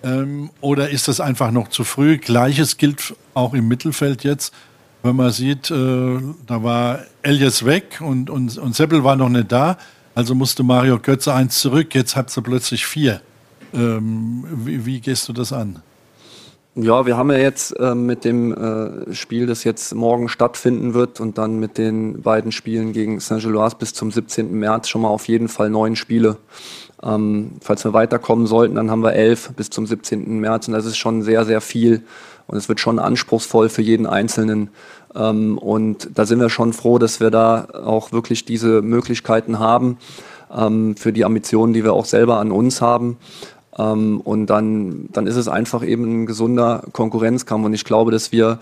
Ähm, 0.02 0.50
oder 0.60 0.90
ist 0.90 1.08
das 1.08 1.20
einfach 1.20 1.50
noch 1.50 1.68
zu 1.68 1.84
früh? 1.84 2.18
Gleiches 2.18 2.76
gilt 2.76 3.14
auch 3.34 3.54
im 3.54 3.68
Mittelfeld 3.68 4.24
jetzt. 4.24 4.52
Wenn 5.02 5.16
man 5.16 5.30
sieht, 5.30 5.70
äh, 5.70 6.18
da 6.46 6.62
war 6.62 7.00
Elias 7.22 7.64
weg 7.64 8.00
und, 8.00 8.30
und, 8.30 8.58
und 8.58 8.74
Seppel 8.74 9.04
war 9.04 9.16
noch 9.16 9.28
nicht 9.28 9.52
da. 9.52 9.78
Also 10.14 10.34
musste 10.34 10.64
Mario 10.64 10.98
Götze 10.98 11.32
eins 11.32 11.60
zurück. 11.60 11.94
Jetzt 11.94 12.16
hat 12.16 12.30
sie 12.30 12.42
plötzlich 12.42 12.84
vier. 12.86 13.20
Ähm, 13.72 14.44
wie, 14.50 14.84
wie 14.84 15.00
gehst 15.00 15.28
du 15.28 15.32
das 15.32 15.52
an? 15.52 15.82
Ja, 16.80 17.06
wir 17.06 17.16
haben 17.16 17.32
ja 17.32 17.38
jetzt 17.38 17.72
äh, 17.80 17.96
mit 17.96 18.24
dem 18.24 18.52
äh, 18.52 19.12
Spiel, 19.12 19.46
das 19.46 19.64
jetzt 19.64 19.96
morgen 19.96 20.28
stattfinden 20.28 20.94
wird 20.94 21.18
und 21.18 21.36
dann 21.36 21.58
mit 21.58 21.76
den 21.76 22.22
beiden 22.22 22.52
Spielen 22.52 22.92
gegen 22.92 23.18
Saint-Gilloise 23.18 23.74
bis 23.76 23.94
zum 23.94 24.12
17. 24.12 24.52
März 24.52 24.88
schon 24.88 25.02
mal 25.02 25.08
auf 25.08 25.26
jeden 25.26 25.48
Fall 25.48 25.70
neun 25.70 25.96
Spiele. 25.96 26.36
Ähm, 27.02 27.50
falls 27.60 27.84
wir 27.84 27.94
weiterkommen 27.94 28.46
sollten, 28.46 28.76
dann 28.76 28.92
haben 28.92 29.02
wir 29.02 29.14
elf 29.14 29.50
bis 29.56 29.70
zum 29.70 29.88
17. 29.88 30.38
März 30.38 30.68
und 30.68 30.74
das 30.74 30.86
ist 30.86 30.98
schon 30.98 31.22
sehr, 31.22 31.44
sehr 31.44 31.60
viel 31.60 32.04
und 32.46 32.56
es 32.56 32.68
wird 32.68 32.78
schon 32.78 33.00
anspruchsvoll 33.00 33.70
für 33.70 33.82
jeden 33.82 34.06
Einzelnen. 34.06 34.70
Ähm, 35.16 35.58
und 35.58 36.10
da 36.14 36.26
sind 36.26 36.38
wir 36.38 36.48
schon 36.48 36.72
froh, 36.72 36.98
dass 36.98 37.18
wir 37.18 37.32
da 37.32 37.66
auch 37.72 38.12
wirklich 38.12 38.44
diese 38.44 38.82
Möglichkeiten 38.82 39.58
haben 39.58 39.98
ähm, 40.56 40.94
für 40.96 41.12
die 41.12 41.24
Ambitionen, 41.24 41.72
die 41.72 41.82
wir 41.82 41.92
auch 41.92 42.04
selber 42.04 42.38
an 42.38 42.52
uns 42.52 42.80
haben. 42.80 43.16
Ähm, 43.78 44.20
und 44.20 44.46
dann, 44.46 45.08
dann 45.12 45.26
ist 45.26 45.36
es 45.36 45.48
einfach 45.48 45.84
eben 45.84 46.22
ein 46.22 46.26
gesunder 46.26 46.82
Konkurrenzkampf. 46.92 47.64
Und 47.64 47.74
ich 47.74 47.84
glaube, 47.84 48.10
dass 48.10 48.32
wir 48.32 48.58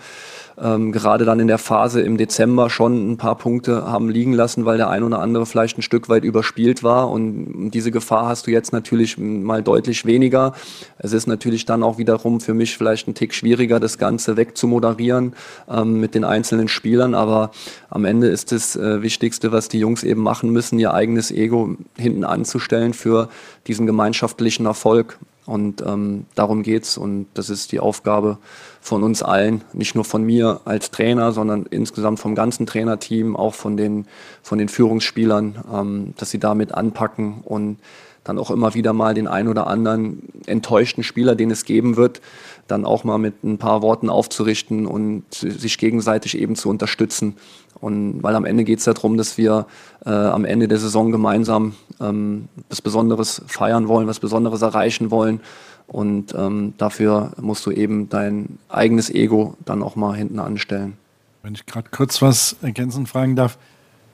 ähm, 0.59 0.91
gerade 0.91 1.23
dann 1.23 1.39
in 1.39 1.47
der 1.47 1.59
Phase 1.59 2.01
im 2.01 2.17
Dezember 2.17 2.69
schon 2.69 3.11
ein 3.11 3.17
paar 3.17 3.35
Punkte 3.37 3.85
haben 3.85 4.09
liegen 4.09 4.33
lassen, 4.33 4.65
weil 4.65 4.77
der 4.77 4.89
ein 4.89 5.03
oder 5.03 5.19
andere 5.19 5.45
vielleicht 5.45 5.77
ein 5.77 5.83
Stück 5.83 6.09
weit 6.09 6.23
überspielt 6.23 6.83
war. 6.83 7.11
Und 7.11 7.69
diese 7.71 7.91
Gefahr 7.91 8.27
hast 8.27 8.47
du 8.47 8.51
jetzt 8.51 8.73
natürlich 8.73 9.17
mal 9.17 9.61
deutlich 9.61 10.05
weniger. 10.05 10.53
Es 10.97 11.13
ist 11.13 11.27
natürlich 11.27 11.65
dann 11.65 11.83
auch 11.83 11.99
wiederum 11.99 12.41
für 12.41 12.55
mich 12.55 12.75
vielleicht 12.75 13.07
ein 13.07 13.13
Tick 13.13 13.35
schwieriger, 13.35 13.79
das 13.79 13.99
Ganze 13.99 14.35
wegzumoderieren 14.35 15.33
ähm, 15.69 15.99
mit 15.99 16.15
den 16.15 16.23
einzelnen 16.23 16.67
Spielern. 16.67 17.13
Aber 17.13 17.51
am 17.89 18.05
Ende 18.05 18.27
ist 18.27 18.51
das 18.51 18.75
äh, 18.75 19.03
Wichtigste, 19.03 19.51
was 19.51 19.69
die 19.69 19.79
Jungs 19.79 20.03
eben 20.03 20.23
machen 20.23 20.49
müssen, 20.49 20.79
ihr 20.79 20.93
eigenes 20.93 21.29
Ego 21.29 21.75
hinten 21.97 22.23
anzustellen 22.23 22.93
für 22.93 23.29
diesen 23.67 23.85
gemeinschaftlichen 23.85 24.65
Erfolg. 24.65 25.19
Und 25.45 25.81
ähm, 25.81 26.25
darum 26.35 26.61
geht's 26.61 26.97
und 26.97 27.27
das 27.33 27.49
ist 27.49 27.71
die 27.71 27.79
Aufgabe 27.79 28.37
von 28.81 29.03
uns 29.03 29.23
allen, 29.23 29.63
nicht 29.73 29.95
nur 29.95 30.05
von 30.05 30.23
mir 30.23 30.61
als 30.65 30.91
Trainer, 30.91 31.31
sondern 31.31 31.65
insgesamt 31.65 32.19
vom 32.19 32.35
ganzen 32.35 32.65
Trainerteam, 32.65 33.35
auch 33.35 33.53
von 33.53 33.77
den, 33.77 34.05
von 34.41 34.57
den 34.57 34.69
Führungsspielern, 34.69 35.63
ähm, 35.73 36.13
dass 36.17 36.31
sie 36.31 36.39
damit 36.39 36.73
anpacken 36.73 37.41
und 37.43 37.77
dann 38.27 38.39
auch 38.39 38.51
immer 38.51 38.73
wieder 38.73 38.93
mal 38.93 39.13
den 39.13 39.27
ein 39.27 39.47
oder 39.47 39.67
anderen 39.67 40.23
enttäuschten 40.45 41.03
Spieler, 41.03 41.35
den 41.35 41.49
es 41.51 41.65
geben 41.65 41.95
wird, 41.95 42.21
dann 42.67 42.85
auch 42.85 43.03
mal 43.03 43.17
mit 43.17 43.43
ein 43.43 43.57
paar 43.57 43.81
Worten 43.81 44.09
aufzurichten 44.09 44.85
und 44.85 45.23
sich 45.31 45.77
gegenseitig 45.77 46.37
eben 46.37 46.55
zu 46.55 46.69
unterstützen. 46.69 47.37
Und 47.79 48.23
weil 48.23 48.35
am 48.35 48.45
Ende 48.45 48.63
geht 48.63 48.79
es 48.79 48.85
darum, 48.85 49.17
dass 49.17 49.37
wir 49.37 49.67
äh, 50.05 50.09
am 50.09 50.45
Ende 50.45 50.67
der 50.67 50.79
Saison 50.79 51.11
gemeinsam 51.11 51.75
ähm, 52.01 52.49
was 52.69 52.81
Besonderes 52.81 53.41
feiern 53.47 53.87
wollen, 53.87 54.07
was 54.07 54.19
Besonderes 54.19 54.61
erreichen 54.61 55.11
wollen 55.11 55.41
und 55.87 56.35
ähm, 56.35 56.73
dafür 56.77 57.31
musst 57.39 57.65
du 57.65 57.71
eben 57.71 58.09
dein 58.09 58.59
eigenes 58.69 59.09
Ego 59.09 59.55
dann 59.65 59.81
auch 59.81 59.95
mal 59.95 60.15
hinten 60.15 60.39
anstellen. 60.39 60.97
Wenn 61.43 61.55
ich 61.55 61.65
gerade 61.65 61.89
kurz 61.89 62.21
was 62.21 62.57
ergänzend 62.61 63.07
fragen 63.07 63.35
darf. 63.35 63.57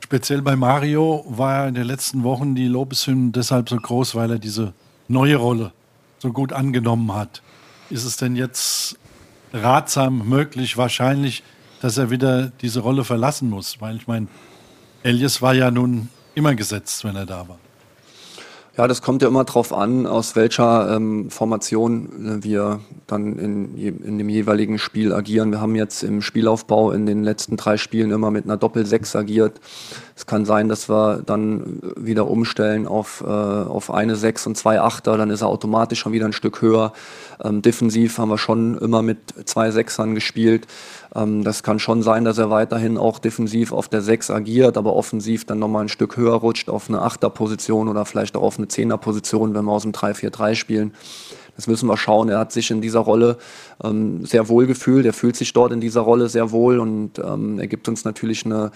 Speziell 0.04 0.42
bei 0.42 0.56
Mario 0.56 1.26
war 1.28 1.68
in 1.68 1.74
den 1.74 1.86
letzten 1.86 2.24
Wochen 2.24 2.54
die 2.54 2.68
Lobeshymne 2.68 3.32
deshalb 3.32 3.70
so 3.70 3.78
groß, 3.78 4.14
weil 4.14 4.32
er 4.32 4.40
diese 4.40 4.74
neue 5.08 5.38
Rolle 5.38 5.72
so 6.20 6.32
gut 6.32 6.54
angenommen 6.54 7.14
hat. 7.16 7.42
Ist 7.90 8.04
es 8.06 8.18
denn 8.18 8.36
jetzt 8.36 9.00
ratsam, 9.52 10.28
möglich, 10.28 10.78
wahrscheinlich, 10.78 11.44
dass 11.82 11.98
er 11.98 12.12
wieder 12.12 12.52
diese 12.62 12.82
Rolle 12.82 13.04
verlassen 13.04 13.50
muss? 13.50 13.82
Weil 13.82 13.96
ich 13.96 14.08
meine, 14.08 14.28
Elias 15.02 15.42
war 15.42 15.54
ja 15.54 15.72
nun 15.72 16.10
immer 16.36 16.54
gesetzt, 16.54 17.04
wenn 17.04 17.16
er 17.16 17.26
da 17.26 17.48
war. 17.48 17.60
Ja, 18.76 18.88
das 18.88 19.04
kommt 19.04 19.22
ja 19.22 19.28
immer 19.28 19.44
darauf 19.44 19.72
an, 19.72 20.08
aus 20.08 20.36
welcher 20.36 20.96
ähm, 20.96 21.30
Formation 21.30 22.40
äh, 22.40 22.44
wir 22.44 22.80
dann 23.06 23.38
in, 23.38 23.78
in 23.78 24.18
dem 24.18 24.30
jeweiligen 24.30 24.80
Spiel 24.80 25.14
agieren. 25.14 25.52
Wir 25.52 25.62
haben 25.62 25.76
jetzt 25.76 26.02
im 26.02 26.24
Spielaufbau 26.24 26.92
in 26.92 27.06
den 27.06 27.24
letzten 27.24 27.56
drei 27.56 27.78
Spielen 27.78 28.10
immer 28.10 28.32
mit 28.32 28.46
einer 28.46 28.58
Doppel-Sechs 28.58 29.16
agiert. 29.16 29.62
Es 30.16 30.26
kann 30.26 30.46
sein, 30.46 30.70
dass 30.70 30.90
wir 30.90 31.22
dann 31.24 31.82
wieder 31.96 32.28
umstellen 32.28 32.88
auf, 32.88 33.22
äh, 33.22 33.30
auf 33.30 33.92
eine 33.92 34.16
Sechs 34.16 34.48
und 34.48 34.58
zwei 34.58 34.82
Achter, 34.82 35.18
dann 35.18 35.30
ist 35.30 35.42
er 35.42 35.50
automatisch 35.50 36.00
schon 36.00 36.14
wieder 36.14 36.26
ein 36.26 36.34
Stück 36.34 36.64
höher. 36.64 36.94
Ähm, 37.44 37.62
defensiv 37.62 38.18
haben 38.18 38.30
wir 38.30 38.40
schon 38.40 38.80
immer 38.80 39.04
mit 39.04 39.20
zwei 39.46 39.70
Sechsern 39.70 40.16
gespielt. 40.16 40.66
Ähm, 41.16 41.44
das 41.44 41.64
kann 41.64 41.80
schon 41.80 42.02
sein, 42.02 42.26
dass 42.26 42.38
er 42.38 42.50
weiterhin 42.50 42.98
auch 42.98 43.20
defensiv 43.20 43.72
auf 43.72 43.88
der 43.88 44.02
Sechs 44.02 44.30
agiert, 44.30 44.78
aber 44.78 44.96
offensiv 44.96 45.46
dann 45.46 45.60
nochmal 45.60 45.86
ein 45.86 45.90
Stück 45.90 46.18
höher 46.18 46.36
rutscht 46.36 46.70
auf 46.70 46.90
eine 46.90 47.02
Achterposition 47.02 47.88
oder 47.88 48.06
vielleicht 48.06 48.36
auch 48.36 48.44
auf 48.44 48.58
eine 48.58 48.68
Zehnerposition, 48.68 49.54
wenn 49.54 49.66
wir 49.66 49.72
aus 49.72 49.84
dem 49.84 49.92
3-4-3 49.92 50.56
spielen. 50.56 50.94
Das 51.56 51.68
müssen 51.68 51.88
wir 51.88 51.98
schauen. 51.98 52.30
Er 52.30 52.40
hat 52.40 52.52
sich 52.52 52.72
in 52.72 52.82
dieser 52.82 53.00
Rolle 53.00 53.38
ähm, 53.84 54.26
sehr 54.26 54.50
wohl 54.50 54.66
gefühlt. 54.66 55.06
Er 55.06 55.14
fühlt 55.14 55.36
sich 55.36 55.54
dort 55.54 55.72
in 55.72 55.82
dieser 55.82 56.02
Rolle 56.02 56.28
sehr 56.28 56.52
wohl 56.52 56.80
und 56.80 57.20
ähm, 57.20 57.60
er 57.60 57.68
gibt 57.68 57.88
uns 57.88 58.06
natürlich 58.06 58.46
eine, 58.46 58.72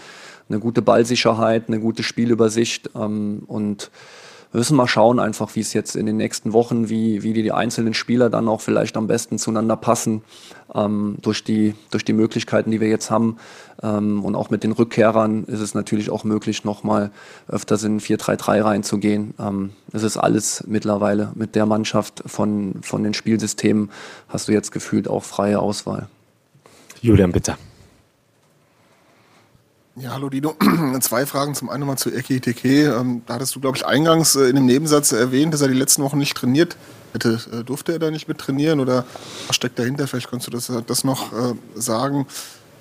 eine 0.48 0.60
gute 0.60 0.80
Ballsicherheit, 0.80 1.64
eine 1.66 1.80
gute 1.80 2.04
Spielübersicht 2.04 2.90
ähm, 2.94 3.42
und 3.46 3.90
wir 4.50 4.60
müssen 4.60 4.78
mal 4.78 4.86
schauen 4.86 5.18
einfach, 5.18 5.54
wie 5.56 5.60
es 5.60 5.74
jetzt 5.74 5.94
in 5.94 6.06
den 6.06 6.16
nächsten 6.16 6.54
Wochen, 6.54 6.88
wie, 6.88 7.22
wie 7.22 7.34
die, 7.34 7.42
die 7.42 7.52
einzelnen 7.52 7.92
Spieler 7.92 8.30
dann 8.30 8.48
auch 8.48 8.62
vielleicht 8.62 8.96
am 8.96 9.06
besten 9.06 9.38
zueinander 9.38 9.76
passen, 9.76 10.22
ähm, 10.74 11.16
durch, 11.22 11.44
die, 11.44 11.74
durch 11.90 12.04
die 12.04 12.12
Möglichkeiten, 12.12 12.70
die 12.70 12.80
wir 12.80 12.88
jetzt 12.88 13.10
haben. 13.10 13.38
Ähm, 13.82 14.24
und 14.24 14.34
auch 14.34 14.50
mit 14.50 14.64
den 14.64 14.72
Rückkehrern 14.72 15.44
ist 15.44 15.60
es 15.60 15.74
natürlich 15.74 16.10
auch 16.10 16.24
möglich, 16.24 16.64
nochmal 16.64 17.10
öfters 17.48 17.84
in 17.84 18.00
4-3-3 18.00 18.64
reinzugehen. 18.64 19.34
Ähm, 19.38 19.70
es 19.92 20.02
ist 20.02 20.16
alles 20.16 20.64
mittlerweile 20.66 21.32
mit 21.34 21.54
der 21.54 21.66
Mannschaft 21.66 22.22
von, 22.26 22.76
von 22.82 23.02
den 23.02 23.14
Spielsystemen, 23.14 23.90
hast 24.28 24.48
du 24.48 24.52
jetzt 24.52 24.72
gefühlt 24.72 25.08
auch 25.08 25.24
freie 25.24 25.60
Auswahl. 25.60 26.08
Julian, 27.00 27.32
bitte. 27.32 27.56
Ja, 30.00 30.12
hallo 30.12 30.28
Dino. 30.28 30.54
Zwei 31.00 31.26
Fragen. 31.26 31.56
Zum 31.56 31.68
einen 31.70 31.84
mal 31.84 31.96
zu 31.96 32.10
Eki 32.10 32.40
Teke. 32.40 32.94
Ähm, 32.94 33.22
da 33.26 33.34
hattest 33.34 33.56
du, 33.56 33.60
glaube 33.60 33.76
ich, 33.76 33.84
eingangs 33.84 34.36
äh, 34.36 34.48
in 34.48 34.54
dem 34.54 34.66
Nebensatz 34.66 35.10
erwähnt, 35.10 35.52
dass 35.52 35.60
er 35.60 35.66
die 35.66 35.74
letzten 35.74 36.02
Wochen 36.02 36.18
nicht 36.18 36.36
trainiert 36.36 36.76
hätte. 37.12 37.40
Äh, 37.52 37.64
durfte 37.64 37.92
er 37.92 37.98
da 37.98 38.10
nicht 38.10 38.28
mit 38.28 38.38
trainieren 38.38 38.80
oder 38.80 39.04
was 39.46 39.56
steckt 39.56 39.78
dahinter? 39.78 40.06
Vielleicht 40.06 40.30
kannst 40.30 40.46
du 40.46 40.50
das, 40.50 40.68
äh, 40.68 40.82
das 40.86 41.04
noch 41.04 41.32
äh, 41.32 41.54
sagen. 41.74 42.18
Und 42.18 42.26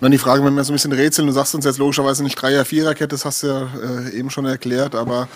dann 0.01 0.11
die 0.11 0.17
Frage, 0.17 0.43
wenn 0.43 0.53
wir 0.53 0.63
so 0.63 0.71
ein 0.71 0.75
bisschen 0.75 0.91
rätseln, 0.91 1.27
du 1.27 1.33
sagst 1.33 1.55
uns 1.55 1.65
jetzt 1.65 1.79
logischerweise 1.79 2.23
nicht 2.23 2.35
Dreier-, 2.35 2.65
Vierer-Kette, 2.65 3.09
das 3.09 3.25
hast 3.25 3.43
du 3.43 3.47
ja 3.47 3.67
äh, 3.83 4.17
eben 4.17 4.29
schon 4.29 4.45
erklärt, 4.45 4.93
aber 4.93 5.27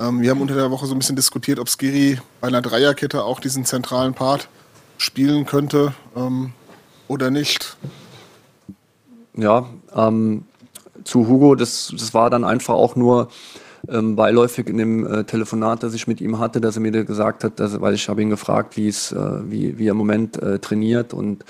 ähm, 0.00 0.20
wir 0.22 0.30
haben 0.30 0.40
unter 0.40 0.54
der 0.54 0.70
Woche 0.70 0.86
so 0.86 0.94
ein 0.94 0.98
bisschen 0.98 1.16
diskutiert, 1.16 1.58
ob 1.58 1.68
Skiri 1.68 2.18
bei 2.40 2.48
einer 2.48 2.62
Dreierkette 2.62 3.24
auch 3.24 3.40
diesen 3.40 3.64
zentralen 3.64 4.14
Part 4.14 4.48
spielen 4.98 5.44
könnte 5.46 5.94
ähm, 6.16 6.52
oder 7.08 7.30
nicht. 7.30 7.76
Ja, 9.34 9.66
ähm, 9.94 10.44
zu 11.04 11.28
Hugo, 11.28 11.54
das, 11.54 11.92
das 11.96 12.14
war 12.14 12.30
dann 12.30 12.44
einfach 12.44 12.74
auch 12.74 12.96
nur 12.96 13.28
ähm, 13.90 14.16
beiläufig 14.16 14.68
in 14.68 14.78
dem 14.78 15.06
äh, 15.06 15.24
Telefonat, 15.24 15.82
das 15.82 15.94
ich 15.94 16.06
mit 16.06 16.20
ihm 16.20 16.38
hatte, 16.38 16.60
dass 16.60 16.76
er 16.76 16.82
mir 16.82 17.04
gesagt 17.04 17.44
hat, 17.44 17.60
dass, 17.60 17.80
weil 17.80 17.94
ich 17.94 18.08
habe 18.08 18.22
ihn 18.22 18.30
gefragt, 18.30 18.76
wie 18.76 18.88
es, 18.88 19.12
äh, 19.12 19.50
wie, 19.50 19.78
wie 19.78 19.88
er 19.88 19.92
im 19.92 19.96
Moment 19.96 20.40
äh, 20.42 20.58
trainiert 20.58 21.14
und 21.14 21.44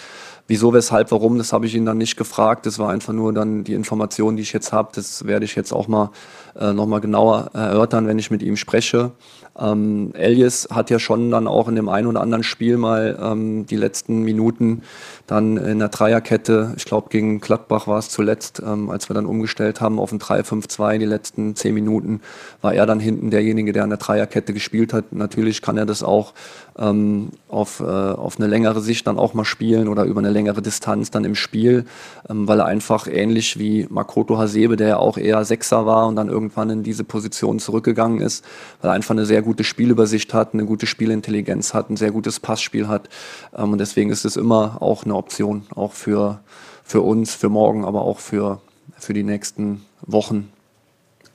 wieso, 0.48 0.72
weshalb, 0.72 1.10
warum, 1.10 1.38
das 1.38 1.52
habe 1.52 1.66
ich 1.66 1.74
ihn 1.74 1.84
dann 1.84 1.98
nicht 1.98 2.16
gefragt. 2.16 2.66
Das 2.66 2.78
war 2.78 2.90
einfach 2.90 3.12
nur 3.12 3.32
dann 3.32 3.64
die 3.64 3.74
Information, 3.74 4.36
die 4.36 4.42
ich 4.42 4.52
jetzt 4.52 4.72
habe. 4.72 4.90
Das 4.94 5.26
werde 5.26 5.44
ich 5.44 5.54
jetzt 5.54 5.72
auch 5.72 5.88
mal 5.88 6.10
äh, 6.58 6.72
nochmal 6.72 7.00
genauer 7.00 7.50
erörtern, 7.52 8.06
wenn 8.06 8.18
ich 8.18 8.30
mit 8.30 8.42
ihm 8.42 8.56
spreche. 8.56 9.12
Ähm, 9.58 10.12
Elias 10.14 10.68
hat 10.70 10.90
ja 10.90 10.98
schon 10.98 11.30
dann 11.30 11.46
auch 11.46 11.68
in 11.68 11.76
dem 11.76 11.88
einen 11.88 12.06
oder 12.06 12.20
anderen 12.20 12.42
Spiel 12.42 12.76
mal 12.76 13.18
ähm, 13.20 13.66
die 13.66 13.76
letzten 13.76 14.22
Minuten 14.22 14.82
dann 15.26 15.56
in 15.56 15.78
der 15.78 15.88
Dreierkette, 15.88 16.74
ich 16.76 16.84
glaube 16.84 17.08
gegen 17.08 17.40
Gladbach 17.40 17.86
war 17.86 17.98
es 17.98 18.10
zuletzt, 18.10 18.62
ähm, 18.64 18.90
als 18.90 19.08
wir 19.08 19.14
dann 19.14 19.26
umgestellt 19.26 19.80
haben 19.80 19.98
auf 19.98 20.12
ein 20.12 20.18
3-5-2 20.18 20.98
die 20.98 21.06
letzten 21.06 21.56
zehn 21.56 21.74
Minuten, 21.74 22.20
war 22.60 22.74
er 22.74 22.86
dann 22.86 23.00
hinten 23.00 23.30
derjenige, 23.30 23.72
der 23.72 23.84
an 23.84 23.90
der 23.90 23.98
Dreierkette 23.98 24.52
gespielt 24.52 24.92
hat. 24.92 25.12
Natürlich 25.12 25.62
kann 25.62 25.78
er 25.78 25.86
das 25.86 26.02
auch 26.02 26.34
ähm, 26.78 27.30
auf, 27.48 27.80
äh, 27.80 27.84
auf 27.84 28.38
eine 28.38 28.46
längere 28.46 28.80
Sicht 28.80 29.06
dann 29.06 29.18
auch 29.18 29.34
mal 29.34 29.44
spielen 29.44 29.88
oder 29.88 30.04
über 30.04 30.20
eine 30.20 30.30
längere 30.30 30.62
Distanz 30.62 31.10
dann 31.10 31.24
im 31.24 31.34
Spiel, 31.34 31.86
ähm, 32.28 32.46
weil 32.46 32.60
er 32.60 32.66
einfach 32.66 33.06
ähnlich 33.06 33.58
wie 33.58 33.86
Makoto 33.88 34.38
Hasebe, 34.38 34.76
der 34.76 34.88
ja 34.88 34.96
auch 34.98 35.16
eher 35.16 35.44
Sechser 35.44 35.86
war 35.86 36.06
und 36.06 36.16
dann 36.16 36.28
irgendwann 36.28 36.70
in 36.70 36.82
diese 36.82 37.04
Position 37.04 37.58
zurückgegangen 37.58 38.20
ist, 38.20 38.44
weil 38.80 38.90
er 38.90 38.94
einfach 38.94 39.12
eine 39.12 39.26
sehr 39.26 39.42
gute 39.42 39.64
Spielübersicht 39.64 40.34
hat, 40.34 40.52
eine 40.52 40.66
gute 40.66 40.86
Spielintelligenz 40.86 41.72
hat, 41.72 41.90
ein 41.90 41.96
sehr 41.96 42.10
gutes 42.10 42.40
Passspiel 42.40 42.88
hat. 42.88 43.08
Ähm, 43.56 43.72
und 43.72 43.78
deswegen 43.78 44.10
ist 44.10 44.24
es 44.24 44.36
immer 44.36 44.80
auch 44.80 45.04
eine 45.04 45.14
Option, 45.14 45.66
auch 45.74 45.92
für, 45.92 46.40
für 46.84 47.00
uns, 47.00 47.34
für 47.34 47.48
morgen, 47.48 47.84
aber 47.84 48.02
auch 48.02 48.18
für, 48.18 48.60
für 48.98 49.14
die 49.14 49.24
nächsten 49.24 49.82
Wochen. 50.02 50.52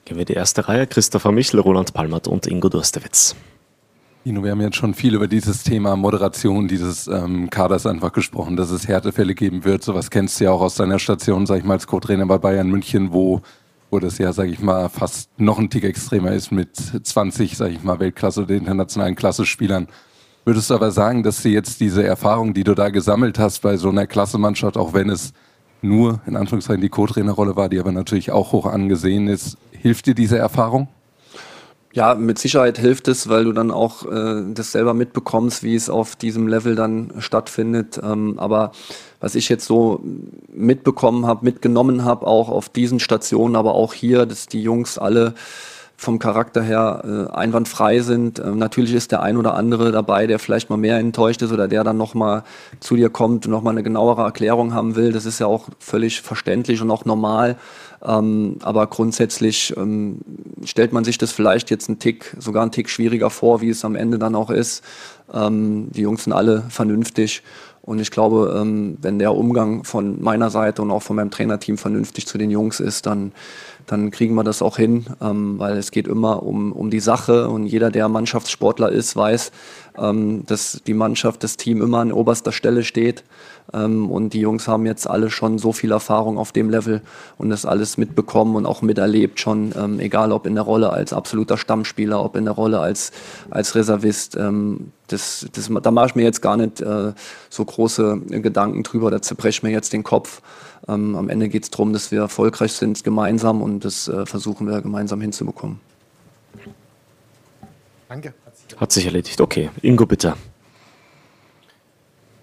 Gehen 0.04 0.18
wir 0.18 0.24
die 0.24 0.34
erste 0.34 0.68
Reihe. 0.68 0.86
Christopher 0.86 1.32
Michel, 1.32 1.60
Roland 1.60 1.94
Palmert 1.94 2.26
und 2.26 2.46
Ingo 2.46 2.68
Durstewitz. 2.68 3.36
Dino, 4.24 4.44
wir 4.44 4.52
haben 4.52 4.60
jetzt 4.60 4.76
schon 4.76 4.94
viel 4.94 5.16
über 5.16 5.26
dieses 5.26 5.64
Thema 5.64 5.96
Moderation 5.96 6.68
dieses 6.68 7.08
ähm, 7.08 7.50
Kaders 7.50 7.86
einfach 7.86 8.12
gesprochen, 8.12 8.56
dass 8.56 8.70
es 8.70 8.86
Härtefälle 8.86 9.34
geben 9.34 9.64
wird. 9.64 9.82
Sowas 9.82 10.10
kennst 10.10 10.38
du 10.38 10.44
ja 10.44 10.52
auch 10.52 10.60
aus 10.60 10.76
deiner 10.76 11.00
Station, 11.00 11.44
sag 11.44 11.58
ich 11.58 11.64
mal, 11.64 11.74
als 11.74 11.88
Co-Trainer 11.88 12.24
bei 12.26 12.38
Bayern 12.38 12.70
München, 12.70 13.12
wo, 13.12 13.40
wo 13.90 13.98
das 13.98 14.18
ja, 14.18 14.32
sag 14.32 14.48
ich 14.48 14.60
mal, 14.60 14.88
fast 14.88 15.28
noch 15.40 15.58
ein 15.58 15.70
Tick 15.70 15.82
extremer 15.82 16.30
ist 16.30 16.52
mit 16.52 16.76
20, 16.76 17.56
sag 17.56 17.72
ich 17.72 17.82
mal, 17.82 17.98
Weltklasse 17.98 18.42
oder 18.42 18.54
internationalen 18.54 19.16
Klassespielern. 19.16 19.88
Würdest 20.44 20.70
du 20.70 20.74
aber 20.74 20.92
sagen, 20.92 21.24
dass 21.24 21.42
du 21.42 21.48
jetzt 21.48 21.80
diese 21.80 22.04
Erfahrung, 22.04 22.54
die 22.54 22.62
du 22.62 22.76
da 22.76 22.90
gesammelt 22.90 23.40
hast 23.40 23.60
bei 23.60 23.76
so 23.76 23.88
einer 23.88 24.06
Klassemannschaft, 24.06 24.76
auch 24.76 24.94
wenn 24.94 25.10
es 25.10 25.32
nur 25.80 26.20
in 26.26 26.36
Anführungszeichen 26.36 26.80
die 26.80 26.90
Co-Trainerrolle 26.90 27.56
war, 27.56 27.68
die 27.68 27.80
aber 27.80 27.90
natürlich 27.90 28.30
auch 28.30 28.52
hoch 28.52 28.66
angesehen 28.66 29.26
ist, 29.26 29.58
hilft 29.72 30.06
dir 30.06 30.14
diese 30.14 30.38
Erfahrung? 30.38 30.86
Ja, 31.94 32.14
mit 32.14 32.38
Sicherheit 32.38 32.78
hilft 32.78 33.06
es, 33.08 33.28
weil 33.28 33.44
du 33.44 33.52
dann 33.52 33.70
auch 33.70 34.06
äh, 34.10 34.42
das 34.54 34.72
selber 34.72 34.94
mitbekommst, 34.94 35.62
wie 35.62 35.74
es 35.74 35.90
auf 35.90 36.16
diesem 36.16 36.48
Level 36.48 36.74
dann 36.74 37.12
stattfindet. 37.18 38.00
Ähm, 38.02 38.38
aber 38.38 38.72
was 39.20 39.34
ich 39.34 39.50
jetzt 39.50 39.66
so 39.66 40.00
mitbekommen 40.52 41.26
habe, 41.26 41.44
mitgenommen 41.44 42.04
habe, 42.04 42.26
auch 42.26 42.48
auf 42.48 42.70
diesen 42.70 42.98
Stationen, 42.98 43.56
aber 43.56 43.74
auch 43.74 43.92
hier, 43.92 44.24
dass 44.24 44.46
die 44.46 44.62
Jungs 44.62 44.96
alle 44.96 45.34
vom 46.02 46.18
Charakter 46.18 46.62
her 46.62 47.02
äh, 47.04 47.32
einwandfrei 47.32 48.00
sind. 48.00 48.38
Ähm, 48.40 48.58
natürlich 48.58 48.94
ist 48.94 49.12
der 49.12 49.22
ein 49.22 49.36
oder 49.36 49.54
andere 49.54 49.92
dabei, 49.92 50.26
der 50.26 50.38
vielleicht 50.38 50.68
mal 50.68 50.76
mehr 50.76 50.98
enttäuscht 50.98 51.42
ist 51.42 51.52
oder 51.52 51.68
der 51.68 51.84
dann 51.84 51.96
nochmal 51.96 52.42
zu 52.80 52.96
dir 52.96 53.08
kommt 53.08 53.46
und 53.46 53.52
nochmal 53.52 53.72
eine 53.72 53.84
genauere 53.84 54.22
Erklärung 54.22 54.74
haben 54.74 54.96
will. 54.96 55.12
Das 55.12 55.26
ist 55.26 55.38
ja 55.38 55.46
auch 55.46 55.68
völlig 55.78 56.20
verständlich 56.22 56.82
und 56.82 56.90
auch 56.90 57.04
normal. 57.04 57.56
Ähm, 58.04 58.56
aber 58.62 58.86
grundsätzlich 58.88 59.74
ähm, 59.76 60.20
stellt 60.64 60.92
man 60.92 61.04
sich 61.04 61.18
das 61.18 61.32
vielleicht 61.32 61.70
jetzt 61.70 61.88
einen 61.88 61.98
Tick, 61.98 62.36
sogar 62.38 62.62
einen 62.62 62.72
Tick 62.72 62.90
schwieriger 62.90 63.30
vor, 63.30 63.60
wie 63.60 63.70
es 63.70 63.84
am 63.84 63.94
Ende 63.94 64.18
dann 64.18 64.34
auch 64.34 64.50
ist. 64.50 64.82
Ähm, 65.32 65.88
die 65.92 66.02
Jungs 66.02 66.24
sind 66.24 66.32
alle 66.32 66.64
vernünftig. 66.68 67.42
Und 67.80 68.00
ich 68.00 68.10
glaube, 68.10 68.56
ähm, 68.60 68.96
wenn 69.00 69.18
der 69.18 69.34
Umgang 69.34 69.84
von 69.84 70.22
meiner 70.22 70.50
Seite 70.50 70.82
und 70.82 70.90
auch 70.90 71.02
von 71.02 71.16
meinem 71.16 71.30
Trainerteam 71.30 71.78
vernünftig 71.78 72.26
zu 72.26 72.38
den 72.38 72.50
Jungs 72.50 72.78
ist, 72.80 73.06
dann 73.06 73.32
dann 73.86 74.10
kriegen 74.10 74.34
wir 74.34 74.44
das 74.44 74.62
auch 74.62 74.76
hin, 74.76 75.06
ähm, 75.20 75.58
weil 75.58 75.76
es 75.76 75.90
geht 75.90 76.08
immer 76.08 76.42
um, 76.42 76.72
um 76.72 76.90
die 76.90 77.00
Sache. 77.00 77.48
Und 77.48 77.66
jeder, 77.66 77.90
der 77.90 78.08
Mannschaftssportler 78.08 78.90
ist, 78.90 79.16
weiß, 79.16 79.52
ähm, 79.98 80.44
dass 80.46 80.80
die 80.86 80.94
Mannschaft, 80.94 81.42
das 81.44 81.56
Team 81.56 81.82
immer 81.82 81.98
an 81.98 82.12
oberster 82.12 82.52
Stelle 82.52 82.84
steht. 82.84 83.24
Ähm, 83.72 84.10
und 84.10 84.32
die 84.32 84.40
Jungs 84.40 84.68
haben 84.68 84.86
jetzt 84.86 85.08
alle 85.08 85.30
schon 85.30 85.58
so 85.58 85.72
viel 85.72 85.92
Erfahrung 85.92 86.38
auf 86.38 86.52
dem 86.52 86.70
Level 86.70 87.02
und 87.38 87.50
das 87.50 87.64
alles 87.64 87.96
mitbekommen 87.96 88.56
und 88.56 88.66
auch 88.66 88.82
miterlebt 88.82 89.40
schon, 89.40 89.72
ähm, 89.76 90.00
egal 90.00 90.32
ob 90.32 90.46
in 90.46 90.54
der 90.54 90.64
Rolle 90.64 90.92
als 90.92 91.12
absoluter 91.12 91.56
Stammspieler, 91.56 92.22
ob 92.24 92.36
in 92.36 92.44
der 92.44 92.54
Rolle 92.54 92.80
als, 92.80 93.12
als 93.50 93.74
Reservist. 93.74 94.36
Ähm, 94.36 94.92
das, 95.08 95.46
das, 95.52 95.70
da 95.82 95.90
mache 95.90 96.06
ich 96.06 96.14
mir 96.14 96.24
jetzt 96.24 96.42
gar 96.42 96.56
nicht 96.56 96.80
äh, 96.80 97.12
so 97.50 97.64
große 97.64 98.18
Gedanken 98.28 98.82
drüber, 98.82 99.10
da 99.10 99.20
zerbreche 99.20 99.64
mir 99.64 99.72
jetzt 99.72 99.92
den 99.92 100.02
Kopf. 100.02 100.42
Ähm, 100.88 101.14
am 101.14 101.28
Ende 101.28 101.48
geht 101.48 101.64
es 101.64 101.70
darum, 101.70 101.92
dass 101.92 102.10
wir 102.10 102.20
erfolgreich 102.20 102.72
sind 102.72 103.04
gemeinsam 103.04 103.62
und 103.62 103.84
das 103.84 104.08
äh, 104.08 104.26
versuchen 104.26 104.66
wir 104.66 104.80
gemeinsam 104.80 105.20
hinzubekommen. 105.20 105.80
Danke. 108.08 108.34
Hat 108.76 108.92
sich 108.92 109.06
erledigt. 109.06 109.40
Okay, 109.40 109.70
Ingo, 109.82 110.06
bitte. 110.06 110.34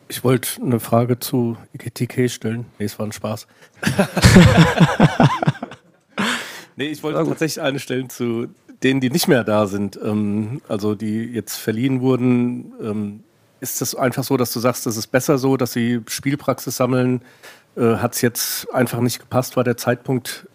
Ich 0.07 0.23
wollte 0.23 0.61
eine 0.61 0.79
Frage 0.79 1.19
zu 1.19 1.57
IKTK 1.73 2.29
stellen. 2.29 2.65
Nee, 2.79 2.85
es 2.85 2.97
war 2.97 3.05
ein 3.05 3.11
Spaß. 3.11 3.45
nee, 6.75 6.87
ich 6.87 7.03
wollte 7.03 7.23
tatsächlich 7.23 7.61
eine 7.61 7.79
stellen 7.79 8.09
zu 8.09 8.47
denen, 8.81 9.01
die 9.01 9.09
nicht 9.09 9.27
mehr 9.27 9.43
da 9.43 9.67
sind. 9.67 9.99
Ähm, 10.03 10.61
also 10.67 10.95
die 10.95 11.25
jetzt 11.25 11.57
verliehen 11.57 12.01
wurden. 12.01 12.73
Ähm, 12.81 13.23
ist 13.61 13.81
das 13.81 13.93
einfach 13.93 14.23
so, 14.23 14.37
dass 14.37 14.53
du 14.53 14.59
sagst, 14.59 14.87
es 14.87 14.97
ist 14.97 15.07
besser 15.07 15.37
so, 15.37 15.57
dass 15.57 15.73
sie 15.73 16.01
Spielpraxis 16.07 16.77
sammeln, 16.77 17.21
äh, 17.75 17.95
hat 17.97 18.15
es 18.15 18.21
jetzt 18.21 18.73
einfach 18.73 19.01
nicht 19.01 19.19
gepasst, 19.19 19.57
war 19.57 19.63
der 19.63 19.77
Zeitpunkt 19.77 20.47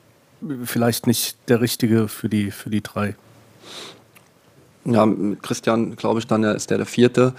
vielleicht 0.64 1.06
nicht 1.06 1.37
der 1.48 1.60
richtige 1.60 2.08
für 2.08 2.28
die, 2.28 2.50
für 2.50 2.70
die 2.70 2.82
drei. 2.82 3.14
Ja, 4.85 5.07
mit 5.07 5.42
Christian, 5.42 5.97
glaube 5.97 6.20
ich, 6.20 6.27
dann 6.27 6.42
ist 6.44 6.70
der 6.70 6.79
der 6.79 6.87
vierte. 6.87 7.35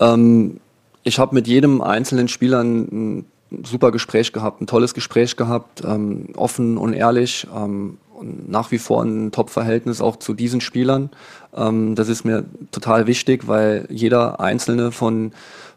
Ähm, 0.00 0.60
ich 1.02 1.18
habe 1.18 1.34
mit 1.34 1.48
jedem 1.48 1.80
einzelnen 1.80 2.28
Spieler 2.28 2.60
ein, 2.60 2.80
ein, 2.80 3.26
super 3.64 3.90
Gespräch 3.90 4.32
gehabt, 4.32 4.60
ein 4.60 4.66
tolles 4.66 4.94
Gespräch 4.94 5.36
gehabt, 5.36 5.82
ähm, 5.84 6.28
offen 6.36 6.78
und 6.78 6.94
ehrlich. 6.94 7.46
Ähm, 7.54 7.98
und 8.14 8.48
nach 8.48 8.70
wie 8.70 8.78
vor 8.78 9.02
ein 9.02 9.32
Top-Verhältnis 9.32 10.00
auch 10.00 10.16
zu 10.16 10.32
diesen 10.32 10.60
Spielern. 10.60 11.10
Ähm, 11.54 11.96
das 11.96 12.08
ist 12.08 12.24
mir 12.24 12.44
total 12.70 13.06
wichtig, 13.06 13.48
weil 13.48 13.86
jeder 13.90 14.40
einzelne 14.40 14.92
von 14.92 15.32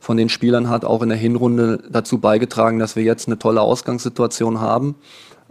von 0.05 0.17
den 0.17 0.29
Spielern 0.29 0.69
hat 0.69 0.85
auch 0.85 1.01
in 1.01 1.09
der 1.09 1.17
Hinrunde 1.17 1.79
dazu 1.89 2.19
beigetragen, 2.19 2.77
dass 2.77 2.95
wir 2.95 3.01
jetzt 3.01 3.27
eine 3.27 3.39
tolle 3.39 3.61
Ausgangssituation 3.61 4.61
haben. 4.61 4.93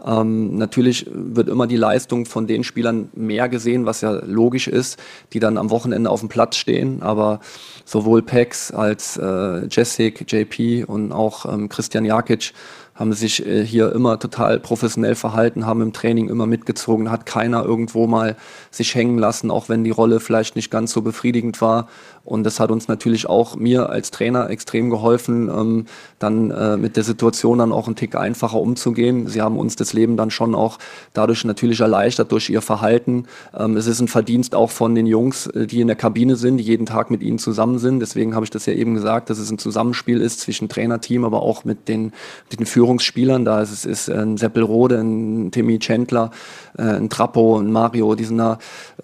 Ähm, 0.05 0.57
natürlich 0.57 1.07
wird 1.11 1.49
immer 1.49 1.67
die 1.67 1.77
Leistung 1.77 2.27
von 2.27 2.47
den 2.47 2.65
Spielern 2.65 3.11
mehr 3.15 3.49
gesehen, 3.49 3.87
was 3.87 4.01
ja 4.01 4.11
logisch 4.11 4.69
ist, 4.69 4.99
die 5.33 5.41
dann 5.41 5.57
am 5.57 5.71
Wochenende 5.71 6.11
auf 6.11 6.21
dem 6.21 6.29
Platz 6.29 6.57
stehen. 6.57 7.03
Aber 7.03 7.41
sowohl 7.85 8.23
Pex 8.23 8.71
als 8.73 9.17
äh, 9.17 9.67
Jessic, 9.71 10.31
JP 10.31 10.85
und 10.87 11.13
auch 11.13 11.47
ähm, 11.47 11.69
Christian 11.69 12.05
Jakic 12.05 12.53
haben 12.95 13.13
sich 13.13 13.45
äh, 13.45 13.65
hier 13.65 13.93
immer 13.93 14.19
total 14.19 14.61
professionell 14.61 15.15
verhalten, 15.15 15.67
haben 15.67 15.81
im 15.81 15.93
Training 15.93 16.29
immer 16.29 16.47
mitgezogen, 16.47 17.11
hat 17.11 17.27
keiner 17.27 17.65
irgendwo 17.65 18.07
mal 18.07 18.37
sich 18.71 18.95
hängen 18.95 19.19
lassen, 19.19 19.51
auch 19.51 19.69
wenn 19.69 19.85
die 19.85 19.91
Rolle 19.91 20.21
vielleicht 20.21 20.55
nicht 20.55 20.71
ganz 20.71 20.93
so 20.93 21.03
befriedigend 21.03 21.61
war. 21.61 21.89
Und 22.25 22.45
das 22.45 22.59
hat 22.59 22.71
uns 22.71 22.89
natürlich 22.89 23.29
auch 23.29 23.57
mir 23.57 23.91
als 23.91 24.11
Trainer 24.11 24.49
extrem 24.49 24.91
geholfen, 24.91 25.49
ähm, 25.49 25.87
dann 26.19 26.51
äh, 26.51 26.77
mit 26.77 26.97
der 26.97 27.05
Situation 27.05 27.59
dann 27.59 27.73
auch 27.73 27.87
einen 27.87 27.97
Tick 27.97 28.15
einfacher 28.15 28.59
umzugehen. 28.59 29.27
Sie 29.27 29.43
haben 29.43 29.59
uns 29.59 29.77
das 29.77 29.93
Leben 29.93 30.17
dann 30.17 30.31
schon 30.31 30.55
auch 30.55 30.79
dadurch 31.13 31.45
natürlich 31.45 31.81
erleichtert 31.81 32.33
durch 32.33 32.49
ihr 32.49 32.63
Verhalten. 32.63 33.27
Ähm, 33.55 33.77
es 33.77 33.87
ist 33.87 34.01
ein 34.01 34.09
Verdienst 34.09 34.55
auch 34.55 34.71
von 34.71 34.95
den 34.95 35.07
Jungs, 35.07 35.49
äh, 35.49 35.67
die 35.67 35.81
in 35.81 35.87
der 35.87 35.97
Kabine 35.97 36.37
sind, 36.37 36.57
die 36.57 36.65
jeden 36.65 36.87
Tag 36.87 37.11
mit 37.11 37.23
ihnen 37.23 37.39
zusammen 37.39 37.79
sind. 37.79 38.01
Deswegen 38.01 38.35
habe 38.35 38.45
ich 38.45 38.51
das 38.51 38.65
ja 38.67 38.73
eben 38.73 38.95
gesagt, 38.95 39.29
dass 39.29 39.39
es 39.39 39.51
ein 39.51 39.59
Zusammenspiel 39.59 40.21
ist 40.21 40.41
zwischen 40.41 40.69
Trainerteam, 40.69 41.25
aber 41.25 41.43
auch 41.43 41.65
mit 41.65 41.89
den, 41.89 42.13
mit 42.51 42.59
den 42.59 42.67
Führungsspielern. 42.67 43.45
Da 43.45 43.61
ist 43.61 43.73
es 43.73 43.85
ist 43.85 44.11
ein 44.11 44.37
Seppelrode, 44.37 44.99
ein 44.99 45.51
Timmy 45.51 45.79
Chandler, 45.79 46.31
äh, 46.79 46.83
ein 46.83 47.11
Trappo, 47.11 47.59
ein 47.59 47.71
Mario, 47.71 48.15
die 48.15 48.25
sind 48.25 48.39
da, 48.39 48.59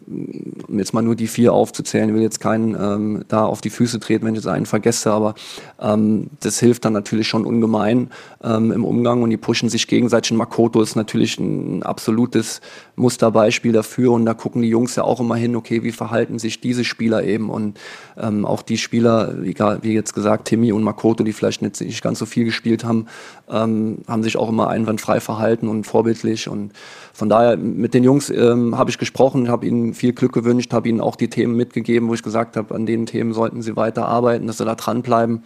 um 0.06 0.78
jetzt 0.78 0.94
mal 0.94 1.02
nur 1.02 1.16
die 1.16 1.26
vier 1.26 1.52
aufzuzählen, 1.52 2.08
ich 2.08 2.14
will 2.14 2.22
jetzt 2.22 2.40
keinen 2.40 2.74
ähm, 2.74 3.09
da 3.28 3.44
auf 3.44 3.60
die 3.60 3.70
Füße 3.70 4.00
treten, 4.00 4.26
wenn 4.26 4.34
ich 4.34 4.40
jetzt 4.40 4.48
einen 4.48 4.66
vergesse, 4.66 5.12
aber 5.12 5.34
ähm, 5.80 6.30
das 6.40 6.58
hilft 6.58 6.84
dann 6.84 6.92
natürlich 6.92 7.28
schon 7.28 7.44
ungemein 7.44 8.10
ähm, 8.42 8.72
im 8.72 8.84
Umgang 8.84 9.22
und 9.22 9.30
die 9.30 9.36
pushen 9.36 9.68
sich 9.68 9.86
gegenseitig. 9.86 10.36
Makoto 10.36 10.80
ist 10.82 10.96
natürlich 10.96 11.38
ein 11.38 11.82
absolutes 11.82 12.60
Musterbeispiel 13.00 13.72
dafür. 13.72 14.12
Und 14.12 14.24
da 14.26 14.34
gucken 14.34 14.62
die 14.62 14.68
Jungs 14.68 14.94
ja 14.94 15.02
auch 15.02 15.20
immer 15.20 15.34
hin, 15.34 15.56
okay, 15.56 15.82
wie 15.82 15.92
verhalten 15.92 16.38
sich 16.38 16.60
diese 16.60 16.84
Spieler 16.84 17.24
eben? 17.24 17.50
Und 17.50 17.78
ähm, 18.16 18.44
auch 18.44 18.62
die 18.62 18.78
Spieler, 18.78 19.34
egal, 19.42 19.78
wie 19.82 19.92
jetzt 19.92 20.14
gesagt, 20.14 20.46
Timmy 20.46 20.72
und 20.72 20.84
Makoto, 20.84 21.24
die 21.24 21.32
vielleicht 21.32 21.62
nicht, 21.62 21.80
nicht 21.80 22.02
ganz 22.02 22.18
so 22.18 22.26
viel 22.26 22.44
gespielt 22.44 22.84
haben, 22.84 23.06
ähm, 23.50 23.98
haben 24.06 24.22
sich 24.22 24.36
auch 24.36 24.48
immer 24.48 24.68
einwandfrei 24.68 25.20
verhalten 25.20 25.66
und 25.66 25.84
vorbildlich. 25.84 26.48
Und 26.48 26.72
von 27.12 27.28
daher, 27.28 27.56
mit 27.56 27.94
den 27.94 28.04
Jungs 28.04 28.30
ähm, 28.30 28.78
habe 28.78 28.90
ich 28.90 28.98
gesprochen, 28.98 29.48
habe 29.48 29.66
ihnen 29.66 29.94
viel 29.94 30.12
Glück 30.12 30.32
gewünscht, 30.32 30.72
habe 30.72 30.88
ihnen 30.88 31.00
auch 31.00 31.16
die 31.16 31.28
Themen 31.28 31.56
mitgegeben, 31.56 32.08
wo 32.08 32.14
ich 32.14 32.22
gesagt 32.22 32.56
habe, 32.56 32.74
an 32.74 32.86
den 33.00 33.06
Themen 33.06 33.32
sollten 33.32 33.62
sie 33.62 33.76
weiter 33.76 34.06
arbeiten, 34.06 34.46
dass 34.46 34.58
sie 34.58 34.64
da 34.64 34.74
dranbleiben. 34.74 35.44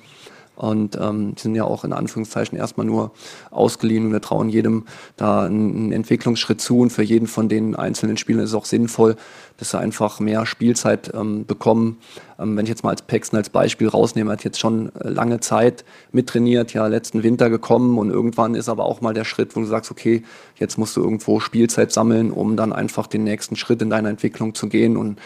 Und 0.56 0.96
ähm, 1.00 1.34
sind 1.36 1.56
ja 1.56 1.64
auch 1.64 1.82
in 1.82 1.92
Anführungszeichen 1.92 2.56
erstmal 2.56 2.86
nur 2.86 3.10
ausgeliehen 3.50 4.06
und 4.06 4.12
wir 4.12 4.20
trauen 4.20 4.48
jedem 4.48 4.84
da 5.16 5.46
einen 5.46 5.90
Entwicklungsschritt 5.90 6.60
zu 6.60 6.78
und 6.78 6.90
für 6.90 7.02
jeden 7.02 7.26
von 7.26 7.48
den 7.48 7.74
einzelnen 7.74 8.16
Spielern 8.16 8.44
ist 8.44 8.50
es 8.50 8.54
auch 8.54 8.64
sinnvoll, 8.64 9.16
dass 9.56 9.70
sie 9.70 9.78
einfach 9.80 10.20
mehr 10.20 10.46
Spielzeit 10.46 11.12
ähm, 11.12 11.44
bekommen. 11.44 11.98
Ähm, 12.38 12.56
wenn 12.56 12.66
ich 12.66 12.68
jetzt 12.70 12.84
mal 12.84 12.90
als 12.90 13.02
Paxton 13.02 13.36
als 13.36 13.50
Beispiel 13.50 13.88
rausnehme, 13.88 14.30
hat 14.30 14.44
jetzt 14.44 14.60
schon 14.60 14.94
äh, 14.94 15.08
lange 15.08 15.40
Zeit 15.40 15.84
mittrainiert, 16.12 16.72
ja 16.72 16.86
letzten 16.86 17.24
Winter 17.24 17.50
gekommen 17.50 17.98
und 17.98 18.10
irgendwann 18.10 18.54
ist 18.54 18.68
aber 18.68 18.84
auch 18.84 19.00
mal 19.00 19.12
der 19.12 19.24
Schritt, 19.24 19.56
wo 19.56 19.60
du 19.60 19.66
sagst, 19.66 19.90
okay, 19.90 20.22
jetzt 20.64 20.78
musst 20.78 20.96
du 20.96 21.02
irgendwo 21.02 21.38
Spielzeit 21.38 21.92
sammeln, 21.92 22.30
um 22.30 22.56
dann 22.56 22.72
einfach 22.72 23.06
den 23.06 23.24
nächsten 23.24 23.56
Schritt 23.56 23.80
in 23.82 23.90
deiner 23.90 24.08
Entwicklung 24.08 24.54
zu 24.54 24.68
gehen 24.68 24.96
und 24.96 25.18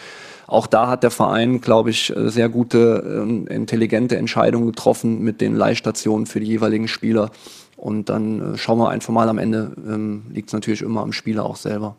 auch 0.49 0.65
da 0.65 0.87
hat 0.87 1.03
der 1.03 1.11
Verein, 1.11 1.61
glaube 1.61 1.91
ich, 1.91 2.15
äh, 2.15 2.29
sehr 2.29 2.49
gute, 2.49 3.23
äh, 3.49 3.53
intelligente 3.53 4.17
Entscheidungen 4.17 4.65
getroffen 4.65 5.21
mit 5.21 5.41
den 5.41 5.55
Leihstationen 5.55 6.25
für 6.25 6.39
die 6.39 6.47
jeweiligen 6.47 6.87
Spieler. 6.87 7.29
Und 7.77 8.09
dann 8.09 8.55
äh, 8.55 8.57
schauen 8.57 8.79
wir 8.79 8.89
einfach 8.89 9.13
mal 9.13 9.29
am 9.29 9.37
Ende, 9.37 9.71
ähm, 9.77 10.23
liegt 10.33 10.49
es 10.49 10.53
natürlich 10.53 10.81
immer 10.81 11.01
am 11.01 11.13
Spieler 11.13 11.45
auch 11.45 11.55
selber. 11.55 11.95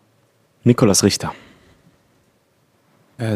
Nikolas 0.65 1.03
Richter. 1.05 1.33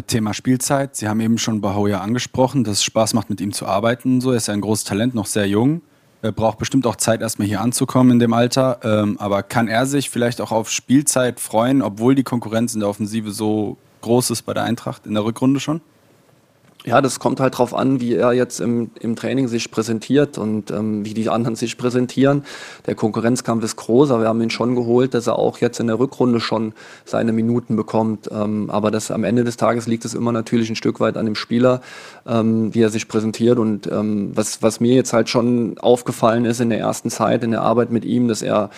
Thema 0.07 0.33
Spielzeit. 0.33 0.97
Sie 0.97 1.09
haben 1.09 1.21
eben 1.21 1.37
schon 1.37 1.61
Bahoya 1.61 2.01
angesprochen, 2.01 2.64
dass 2.64 2.79
es 2.79 2.85
Spaß 2.85 3.12
macht, 3.12 3.29
mit 3.29 3.43
ihm 3.43 3.53
zu 3.53 3.67
arbeiten. 3.67 4.23
So, 4.23 4.31
er 4.31 4.38
ist 4.38 4.49
ja 4.49 4.55
ein 4.55 4.62
großes 4.62 4.85
Talent, 4.85 5.14
noch 5.14 5.27
sehr 5.27 5.47
jung. 5.47 5.83
Er 6.25 6.33
braucht 6.33 6.57
bestimmt 6.57 6.87
auch 6.87 6.97
Zeit, 6.97 7.21
erstmal 7.21 7.47
hier 7.47 7.61
anzukommen 7.61 8.13
in 8.13 8.19
dem 8.19 8.33
Alter. 8.33 8.81
Ähm, 8.83 9.19
aber 9.21 9.43
kann 9.43 9.69
er 9.69 9.85
sich 9.85 10.09
vielleicht 10.09 10.41
auch 10.41 10.53
auf 10.53 10.71
Spielzeit 10.71 11.39
freuen, 11.39 11.83
obwohl 11.83 12.15
die 12.15 12.23
Konkurrenz 12.23 12.73
in 12.73 12.81
der 12.81 12.89
Offensive 12.89 13.31
so 13.31 13.77
Großes 14.01 14.41
bei 14.41 14.55
der 14.55 14.63
Eintracht 14.63 15.05
in 15.07 15.13
der 15.13 15.23
Rückrunde 15.23 15.61
schon? 15.61 15.83
Ja, 16.87 17.01
das 17.01 17.18
kommt 17.18 17.40
halt 17.40 17.57
drauf 17.57 17.73
an, 17.73 18.01
wie 18.01 18.14
er 18.14 18.35
jetzt 18.35 18.61
im, 18.61 18.90
im 19.01 19.16
Training 19.16 19.49
sich 19.49 19.70
präsentiert 19.70 20.37
und 20.37 20.70
ähm, 20.70 21.03
wie 21.07 21.14
die 21.14 21.31
anderen 21.31 21.57
sich 21.57 21.79
präsentieren. 21.79 22.44
Der 22.85 22.94
Konkurrenzkampf 22.94 23.64
ist 23.64 23.77
groß, 23.77 24.11
aber 24.11 24.25
wir 24.25 24.29
haben 24.29 24.42
ihn 24.42 24.51
schon 24.51 24.75
geholt, 24.75 25.14
dass 25.14 25.27
er 25.27 25.38
auch 25.38 25.59
jetzt 25.59 25.81
in 25.81 25.87
der 25.87 25.99
Rückrunde 25.99 26.40
schon 26.40 26.75
seine 27.07 27.33
Minuten 27.33 27.75
bekommt. 27.75 28.29
Ähm, 28.31 28.68
aber 28.68 28.90
das 28.90 29.11
am 29.11 29.25
Ende 29.25 29.44
des 29.44 29.57
Tages 29.57 29.87
liegt 29.87 30.05
es 30.05 30.12
immer 30.12 30.31
natürlich 30.31 30.68
ein 30.68 30.77
Stück 30.77 31.01
weit 31.01 31.16
an 31.16 31.25
dem 31.25 31.37
Spieler, 31.37 31.81
ähm, 32.27 32.75
wie 32.75 32.83
er 32.83 32.90
sich 32.90 33.09
präsentiert. 33.09 33.59
Und 33.59 33.87
ähm, 33.90 34.33
was, 34.35 34.61
was 34.61 34.79
mir 34.79 34.94
jetzt 34.94 35.14
halt 35.14 35.31
schon 35.31 35.79
aufgefallen 35.79 36.44
ist 36.44 36.61
in 36.61 36.68
der 36.68 36.81
ersten 36.81 37.09
Zeit, 37.09 37.44
in 37.44 37.53
der 37.53 37.62
Arbeit 37.62 37.92
mit 37.92 38.05
ihm, 38.05 38.29
dass 38.29 38.42
er 38.42 38.68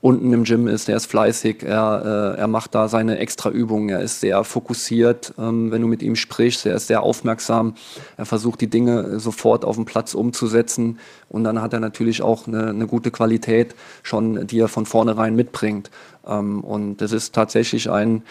unten 0.00 0.32
im 0.32 0.44
Gym 0.44 0.68
ist, 0.68 0.88
der 0.88 0.96
ist 0.96 1.06
fleißig, 1.06 1.62
er, 1.62 2.34
äh, 2.36 2.40
er 2.40 2.46
macht 2.46 2.74
da 2.74 2.88
seine 2.88 3.18
extra 3.18 3.50
Übungen, 3.50 3.88
er 3.88 4.00
ist 4.00 4.20
sehr 4.20 4.44
fokussiert, 4.44 5.34
ähm, 5.38 5.70
wenn 5.70 5.82
du 5.82 5.88
mit 5.88 6.02
ihm 6.02 6.16
sprichst, 6.16 6.66
er 6.66 6.76
ist 6.76 6.86
sehr 6.86 7.02
aufmerksam, 7.02 7.74
er 8.16 8.26
versucht 8.26 8.60
die 8.60 8.70
Dinge 8.70 9.18
sofort 9.18 9.64
auf 9.64 9.76
dem 9.76 9.84
Platz 9.84 10.14
umzusetzen 10.14 10.98
und 11.28 11.44
dann 11.44 11.60
hat 11.60 11.72
er 11.72 11.80
natürlich 11.80 12.22
auch 12.22 12.46
eine, 12.46 12.68
eine 12.68 12.86
gute 12.86 13.10
Qualität 13.10 13.74
schon, 14.02 14.46
die 14.46 14.60
er 14.60 14.68
von 14.68 14.86
vornherein 14.86 15.34
mitbringt. 15.34 15.90
Ähm, 16.26 16.60
und 16.62 16.98
das 16.98 17.12
ist 17.12 17.34
tatsächlich 17.34 17.90
ein, 17.90 18.22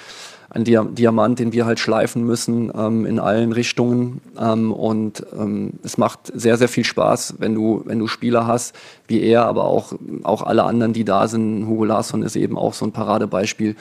ein 0.49 0.63
Diamant, 0.63 1.39
den 1.39 1.53
wir 1.53 1.65
halt 1.65 1.79
schleifen 1.79 2.23
müssen 2.23 2.71
ähm, 2.75 3.05
in 3.05 3.19
allen 3.19 3.51
Richtungen. 3.51 4.21
Ähm, 4.39 4.71
und 4.71 5.25
ähm, 5.37 5.73
es 5.83 5.97
macht 5.97 6.31
sehr, 6.33 6.57
sehr 6.57 6.67
viel 6.67 6.83
Spaß, 6.83 7.35
wenn 7.39 7.55
du, 7.55 7.81
wenn 7.85 7.99
du 7.99 8.07
Spieler 8.07 8.47
hast, 8.47 8.75
wie 9.07 9.21
er, 9.21 9.45
aber 9.45 9.65
auch, 9.65 9.93
auch 10.23 10.43
alle 10.43 10.63
anderen, 10.63 10.93
die 10.93 11.03
da 11.03 11.27
sind. 11.27 11.67
Hugo 11.67 11.85
Larsson 11.85 12.23
ist 12.23 12.35
eben 12.35 12.57
auch 12.57 12.73
so 12.73 12.85
ein 12.85 12.91
Paradebeispiel. 12.91 13.75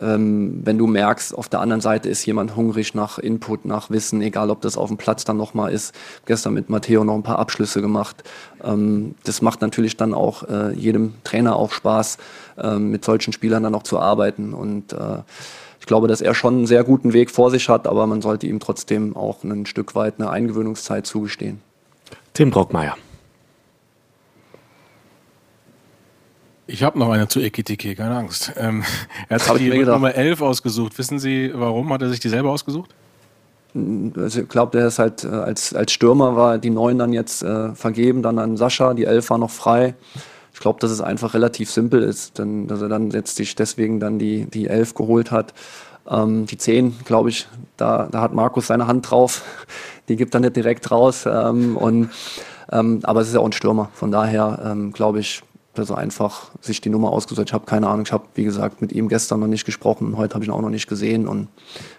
Ähm, 0.00 0.60
wenn 0.64 0.78
du 0.78 0.86
merkst, 0.86 1.36
auf 1.36 1.48
der 1.48 1.60
anderen 1.60 1.80
Seite 1.80 2.08
ist 2.08 2.24
jemand 2.26 2.54
hungrig 2.56 2.94
nach 2.94 3.18
Input, 3.18 3.64
nach 3.64 3.90
Wissen, 3.90 4.20
egal 4.22 4.50
ob 4.50 4.60
das 4.60 4.76
auf 4.76 4.88
dem 4.88 4.98
Platz 4.98 5.24
dann 5.24 5.36
nochmal 5.36 5.72
ist. 5.72 5.94
Gestern 6.26 6.54
mit 6.54 6.70
Matteo 6.70 7.04
noch 7.04 7.14
ein 7.14 7.22
paar 7.22 7.38
Abschlüsse 7.38 7.80
gemacht. 7.80 8.22
Ähm, 8.62 9.14
das 9.24 9.42
macht 9.42 9.62
natürlich 9.62 9.96
dann 9.96 10.14
auch 10.14 10.42
äh, 10.48 10.72
jedem 10.74 11.14
Trainer 11.24 11.56
auch 11.56 11.72
Spaß, 11.72 12.18
äh, 12.58 12.76
mit 12.76 13.04
solchen 13.04 13.32
Spielern 13.32 13.62
dann 13.62 13.74
auch 13.74 13.82
zu 13.82 13.98
arbeiten. 13.98 14.54
Und 14.54 14.92
äh, 14.92 15.22
ich 15.80 15.86
glaube, 15.86 16.06
dass 16.06 16.20
er 16.20 16.34
schon 16.34 16.54
einen 16.54 16.66
sehr 16.66 16.84
guten 16.84 17.12
Weg 17.12 17.30
vor 17.30 17.50
sich 17.50 17.68
hat, 17.68 17.86
aber 17.86 18.06
man 18.06 18.20
sollte 18.20 18.46
ihm 18.46 18.60
trotzdem 18.60 19.16
auch 19.16 19.42
ein 19.42 19.66
Stück 19.66 19.94
weit 19.94 20.14
eine 20.18 20.30
Eingewöhnungszeit 20.30 21.06
zugestehen. 21.06 21.60
Tim 22.34 22.50
Brockmeier. 22.50 22.96
Ich 26.66 26.84
habe 26.84 26.98
noch 26.98 27.10
eine 27.10 27.26
zu 27.26 27.40
Ekitike, 27.40 27.96
keine 27.96 28.14
Angst. 28.14 28.52
Ähm, 28.56 28.84
er 29.28 29.40
hat 29.40 29.42
sich 29.42 29.70
die 29.70 29.78
Nummer 29.84 30.14
11 30.14 30.42
ausgesucht. 30.42 30.96
Wissen 30.98 31.18
Sie, 31.18 31.50
warum 31.54 31.92
hat 31.92 32.02
er 32.02 32.10
sich 32.10 32.20
die 32.20 32.28
selber 32.28 32.50
ausgesucht? 32.50 32.94
Also 33.74 34.42
ich 34.42 34.48
glaube, 34.48 34.76
der 34.76 34.88
ist 34.88 34.98
halt 34.98 35.24
äh, 35.24 35.28
als, 35.28 35.74
als 35.74 35.92
Stürmer 35.92 36.36
war 36.36 36.58
die 36.58 36.70
9 36.70 36.98
dann 36.98 37.12
jetzt 37.12 37.42
äh, 37.42 37.74
vergeben, 37.74 38.22
dann 38.22 38.38
an 38.38 38.56
Sascha, 38.56 38.94
die 38.94 39.04
11 39.04 39.30
war 39.30 39.38
noch 39.38 39.50
frei. 39.50 39.94
Ich 40.60 40.62
glaube, 40.62 40.78
dass 40.78 40.90
es 40.90 41.00
einfach 41.00 41.32
relativ 41.32 41.70
simpel 41.70 42.02
ist, 42.02 42.38
denn, 42.38 42.68
dass 42.68 42.82
er 42.82 42.90
dann 42.90 43.12
jetzt 43.12 43.36
sich 43.36 43.54
deswegen 43.54 43.98
dann 43.98 44.18
die, 44.18 44.44
die 44.44 44.68
11 44.68 44.92
geholt 44.92 45.30
hat. 45.30 45.54
Ähm, 46.06 46.44
die 46.44 46.58
10, 46.58 46.98
glaube 47.06 47.30
ich, 47.30 47.48
da, 47.78 48.08
da 48.12 48.20
hat 48.20 48.34
Markus 48.34 48.66
seine 48.66 48.86
Hand 48.86 49.10
drauf. 49.10 49.42
Die 50.10 50.16
gibt 50.16 50.34
er 50.34 50.40
nicht 50.40 50.56
direkt 50.56 50.90
raus. 50.90 51.24
Ähm, 51.24 51.78
und, 51.78 52.10
ähm, 52.70 53.00
aber 53.04 53.22
es 53.22 53.28
ist 53.28 53.34
ja 53.34 53.40
auch 53.40 53.46
ein 53.46 53.52
Stürmer. 53.52 53.88
Von 53.94 54.12
daher 54.12 54.60
ähm, 54.62 54.92
glaube 54.92 55.20
ich, 55.20 55.42
dass 55.72 55.88
er 55.88 55.96
einfach 55.96 56.50
sich 56.60 56.82
die 56.82 56.90
Nummer 56.90 57.10
ausgesucht 57.10 57.48
Ich 57.48 57.54
habe 57.54 57.64
keine 57.64 57.88
Ahnung. 57.88 58.04
Ich 58.04 58.12
habe, 58.12 58.24
wie 58.34 58.44
gesagt, 58.44 58.82
mit 58.82 58.92
ihm 58.92 59.08
gestern 59.08 59.40
noch 59.40 59.46
nicht 59.46 59.64
gesprochen. 59.64 60.18
Heute 60.18 60.34
habe 60.34 60.44
ich 60.44 60.50
ihn 60.50 60.54
auch 60.54 60.60
noch 60.60 60.68
nicht 60.68 60.90
gesehen. 60.90 61.26
Und 61.26 61.48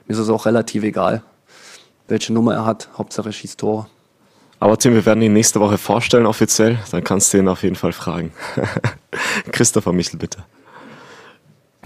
mir 0.07 0.13
ist 0.13 0.19
es 0.19 0.29
auch 0.29 0.45
relativ 0.45 0.83
egal, 0.83 1.23
welche 2.07 2.31
Nummer 2.31 2.53
er 2.53 2.65
hat. 2.67 2.89
Hauptsache 2.95 3.33
schießt 3.33 3.59
Tor. 3.59 3.89
Aber 4.61 4.77
Tim, 4.77 4.93
wir 4.93 5.03
werden 5.07 5.23
ihn 5.23 5.33
nächste 5.33 5.59
Woche 5.59 5.79
vorstellen 5.79 6.27
offiziell. 6.27 6.77
Dann 6.91 7.03
kannst 7.03 7.33
du 7.33 7.39
ihn 7.39 7.47
auf 7.47 7.63
jeden 7.63 7.75
Fall 7.75 7.93
fragen. 7.93 8.31
Christopher 9.51 9.91
Michel, 9.91 10.19
bitte. 10.19 10.43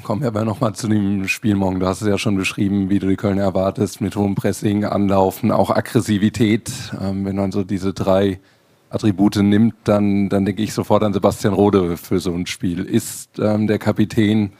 Kommen 0.04 0.20
wir 0.20 0.28
aber 0.28 0.44
nochmal 0.44 0.76
zu 0.76 0.90
dem 0.90 1.26
Spiel 1.30 1.56
morgen. 1.56 1.80
Du 1.80 1.88
hast 1.88 2.02
es 2.02 2.08
ja 2.10 2.18
schon 2.18 2.36
beschrieben, 2.36 2.90
wie 2.90 3.00
du 3.00 3.08
die 3.08 3.16
Köln 3.16 3.38
erwartest, 3.38 4.02
mit 4.02 4.18
hohem 4.18 4.36
Pressing, 4.36 4.84
Anlaufen, 4.84 5.52
auch 5.52 5.70
Aggressivität. 5.70 6.70
Ähm, 7.02 7.24
wenn 7.24 7.38
man 7.38 7.54
so 7.54 7.64
diese 7.64 7.94
drei 7.94 8.42
Attribute 8.90 9.38
nimmt, 9.38 9.76
dann, 9.86 10.28
dann 10.28 10.44
denke 10.44 10.62
ich 10.62 10.74
sofort 10.74 11.02
an 11.04 11.14
Sebastian 11.14 11.54
Rode 11.54 11.96
für 11.96 12.20
so 12.20 12.34
ein 12.34 12.46
Spiel. 12.46 12.84
Ist 12.84 13.40
ähm, 13.40 13.68
der 13.68 13.80
Kapitän, 13.80 14.52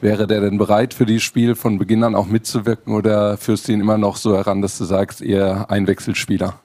wäre 0.00 0.26
der 0.26 0.40
denn 0.40 0.56
bereit 0.56 0.94
für 0.94 1.04
dieses 1.04 1.24
Spiel 1.24 1.56
von 1.56 1.78
Beginn 1.78 2.04
an 2.04 2.14
auch 2.14 2.26
mitzuwirken 2.26 2.94
oder 2.94 3.36
führst 3.36 3.68
du 3.68 3.72
ihn 3.72 3.82
immer 3.82 3.98
noch 3.98 4.16
so 4.16 4.34
heran, 4.34 4.62
dass 4.62 4.78
du 4.78 4.86
sagst, 4.86 5.20
eher 5.20 5.70
Einwechselspieler? 5.70 6.58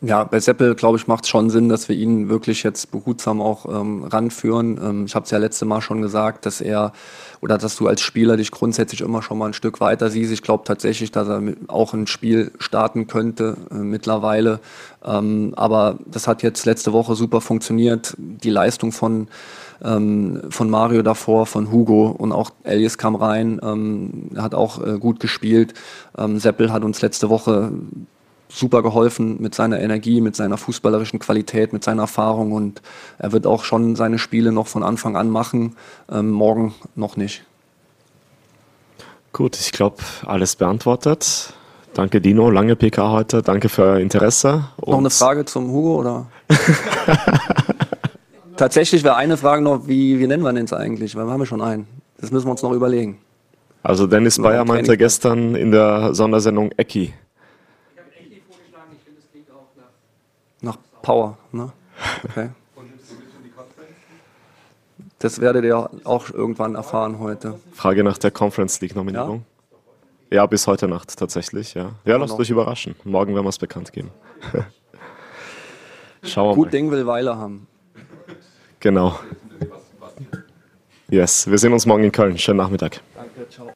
Ja, 0.00 0.22
bei 0.22 0.38
Seppel, 0.38 0.76
glaube 0.76 0.96
ich, 0.96 1.08
macht 1.08 1.24
es 1.24 1.28
schon 1.28 1.50
Sinn, 1.50 1.68
dass 1.68 1.88
wir 1.88 1.96
ihn 1.96 2.28
wirklich 2.28 2.62
jetzt 2.62 2.92
behutsam 2.92 3.40
auch 3.40 3.66
ähm, 3.66 4.04
ranführen. 4.04 4.78
Ähm, 4.80 5.04
ich 5.06 5.16
habe 5.16 5.24
es 5.24 5.32
ja 5.32 5.38
letzte 5.38 5.64
Mal 5.64 5.80
schon 5.80 6.02
gesagt, 6.02 6.46
dass 6.46 6.60
er 6.60 6.92
oder 7.40 7.58
dass 7.58 7.74
du 7.74 7.88
als 7.88 8.00
Spieler 8.00 8.36
dich 8.36 8.52
grundsätzlich 8.52 9.00
immer 9.00 9.22
schon 9.22 9.38
mal 9.38 9.46
ein 9.46 9.54
Stück 9.54 9.80
weiter 9.80 10.08
siehst. 10.08 10.30
Ich 10.30 10.42
glaube 10.42 10.62
tatsächlich, 10.64 11.10
dass 11.10 11.26
er 11.26 11.42
auch 11.66 11.94
ein 11.94 12.06
Spiel 12.06 12.52
starten 12.60 13.08
könnte 13.08 13.56
äh, 13.72 13.74
mittlerweile. 13.74 14.60
Ähm, 15.04 15.52
aber 15.56 15.98
das 16.06 16.28
hat 16.28 16.44
jetzt 16.44 16.64
letzte 16.64 16.92
Woche 16.92 17.16
super 17.16 17.40
funktioniert. 17.40 18.14
Die 18.18 18.50
Leistung 18.50 18.92
von 18.92 19.26
ähm, 19.82 20.42
von 20.50 20.70
Mario 20.70 21.02
davor, 21.02 21.46
von 21.46 21.72
Hugo 21.72 22.06
und 22.06 22.30
auch 22.30 22.50
Elias 22.62 22.98
kam 22.98 23.16
rein, 23.16 23.60
ähm, 23.64 24.30
hat 24.36 24.54
auch 24.54 24.84
äh, 24.84 24.98
gut 24.98 25.18
gespielt. 25.18 25.74
Ähm, 26.16 26.38
Seppel 26.38 26.72
hat 26.72 26.84
uns 26.84 27.02
letzte 27.02 27.30
Woche 27.30 27.72
super 28.48 28.82
geholfen 28.82 29.40
mit 29.40 29.54
seiner 29.54 29.80
Energie, 29.80 30.20
mit 30.20 30.36
seiner 30.36 30.56
fußballerischen 30.56 31.18
Qualität, 31.18 31.72
mit 31.72 31.84
seiner 31.84 32.02
Erfahrung 32.02 32.52
und 32.52 32.82
er 33.18 33.32
wird 33.32 33.46
auch 33.46 33.64
schon 33.64 33.96
seine 33.96 34.18
Spiele 34.18 34.52
noch 34.52 34.66
von 34.66 34.82
Anfang 34.82 35.16
an 35.16 35.30
machen. 35.30 35.76
Ähm, 36.10 36.30
morgen 36.30 36.74
noch 36.94 37.16
nicht. 37.16 37.44
Gut, 39.32 39.58
ich 39.60 39.72
glaube, 39.72 39.96
alles 40.26 40.56
beantwortet. 40.56 41.52
Danke 41.94 42.20
Dino, 42.20 42.50
lange 42.50 42.76
PK 42.76 43.10
heute. 43.10 43.42
Danke 43.42 43.68
für 43.68 43.82
euer 43.82 43.98
Interesse. 43.98 44.64
noch 44.84 44.98
eine 44.98 45.10
Frage 45.10 45.44
zum 45.44 45.70
Hugo 45.70 46.00
oder? 46.00 46.26
Tatsächlich 48.56 49.04
wäre 49.04 49.16
eine 49.16 49.36
Frage 49.36 49.62
noch, 49.62 49.86
wie, 49.86 50.18
wie 50.18 50.26
nennen 50.26 50.42
wir 50.42 50.52
den 50.52 50.62
jetzt 50.62 50.74
eigentlich? 50.74 51.14
Weil 51.14 51.26
wir 51.26 51.32
haben 51.32 51.40
ja 51.40 51.46
schon 51.46 51.62
einen. 51.62 51.86
Das 52.20 52.30
müssen 52.30 52.46
wir 52.46 52.50
uns 52.50 52.62
noch 52.62 52.72
überlegen. 52.72 53.18
Also 53.82 54.06
Dennis 54.06 54.38
Bayer 54.38 54.64
meinte 54.64 54.96
gestern 54.96 55.54
in 55.54 55.70
der 55.70 56.14
Sondersendung 56.14 56.72
Ecki. 56.72 57.14
Nach 60.60 60.76
Power, 61.02 61.38
ne? 61.52 61.72
Okay. 62.24 62.50
Das 65.18 65.40
werdet 65.40 65.64
ihr 65.64 65.90
auch 66.04 66.30
irgendwann 66.30 66.76
erfahren 66.76 67.18
heute. 67.18 67.58
Frage 67.72 68.04
nach 68.04 68.18
der 68.18 68.30
Conference 68.30 68.80
League 68.80 68.94
Nominierung. 68.94 69.44
Ja, 70.30 70.36
ja 70.36 70.46
bis 70.46 70.66
heute 70.66 70.86
Nacht 70.86 71.16
tatsächlich, 71.16 71.74
ja. 71.74 71.92
Ja, 72.04 72.16
lasst 72.16 72.38
euch 72.38 72.50
überraschen. 72.50 72.94
Morgen 73.04 73.34
werden 73.34 73.44
wir 73.44 73.50
es 73.50 73.58
bekannt 73.58 73.92
geben. 73.92 74.10
Schauen 76.22 76.50
wir 76.50 76.54
Gut 76.54 76.66
mal. 76.66 76.70
Ding 76.70 76.90
will 76.90 77.06
Weiler 77.06 77.36
haben. 77.36 77.66
Genau. 78.80 79.18
Yes, 81.08 81.50
wir 81.50 81.58
sehen 81.58 81.72
uns 81.72 81.86
morgen 81.86 82.04
in 82.04 82.12
Köln. 82.12 82.38
Schönen 82.38 82.58
Nachmittag. 82.58 83.00
Danke, 83.14 83.48
ciao. 83.48 83.72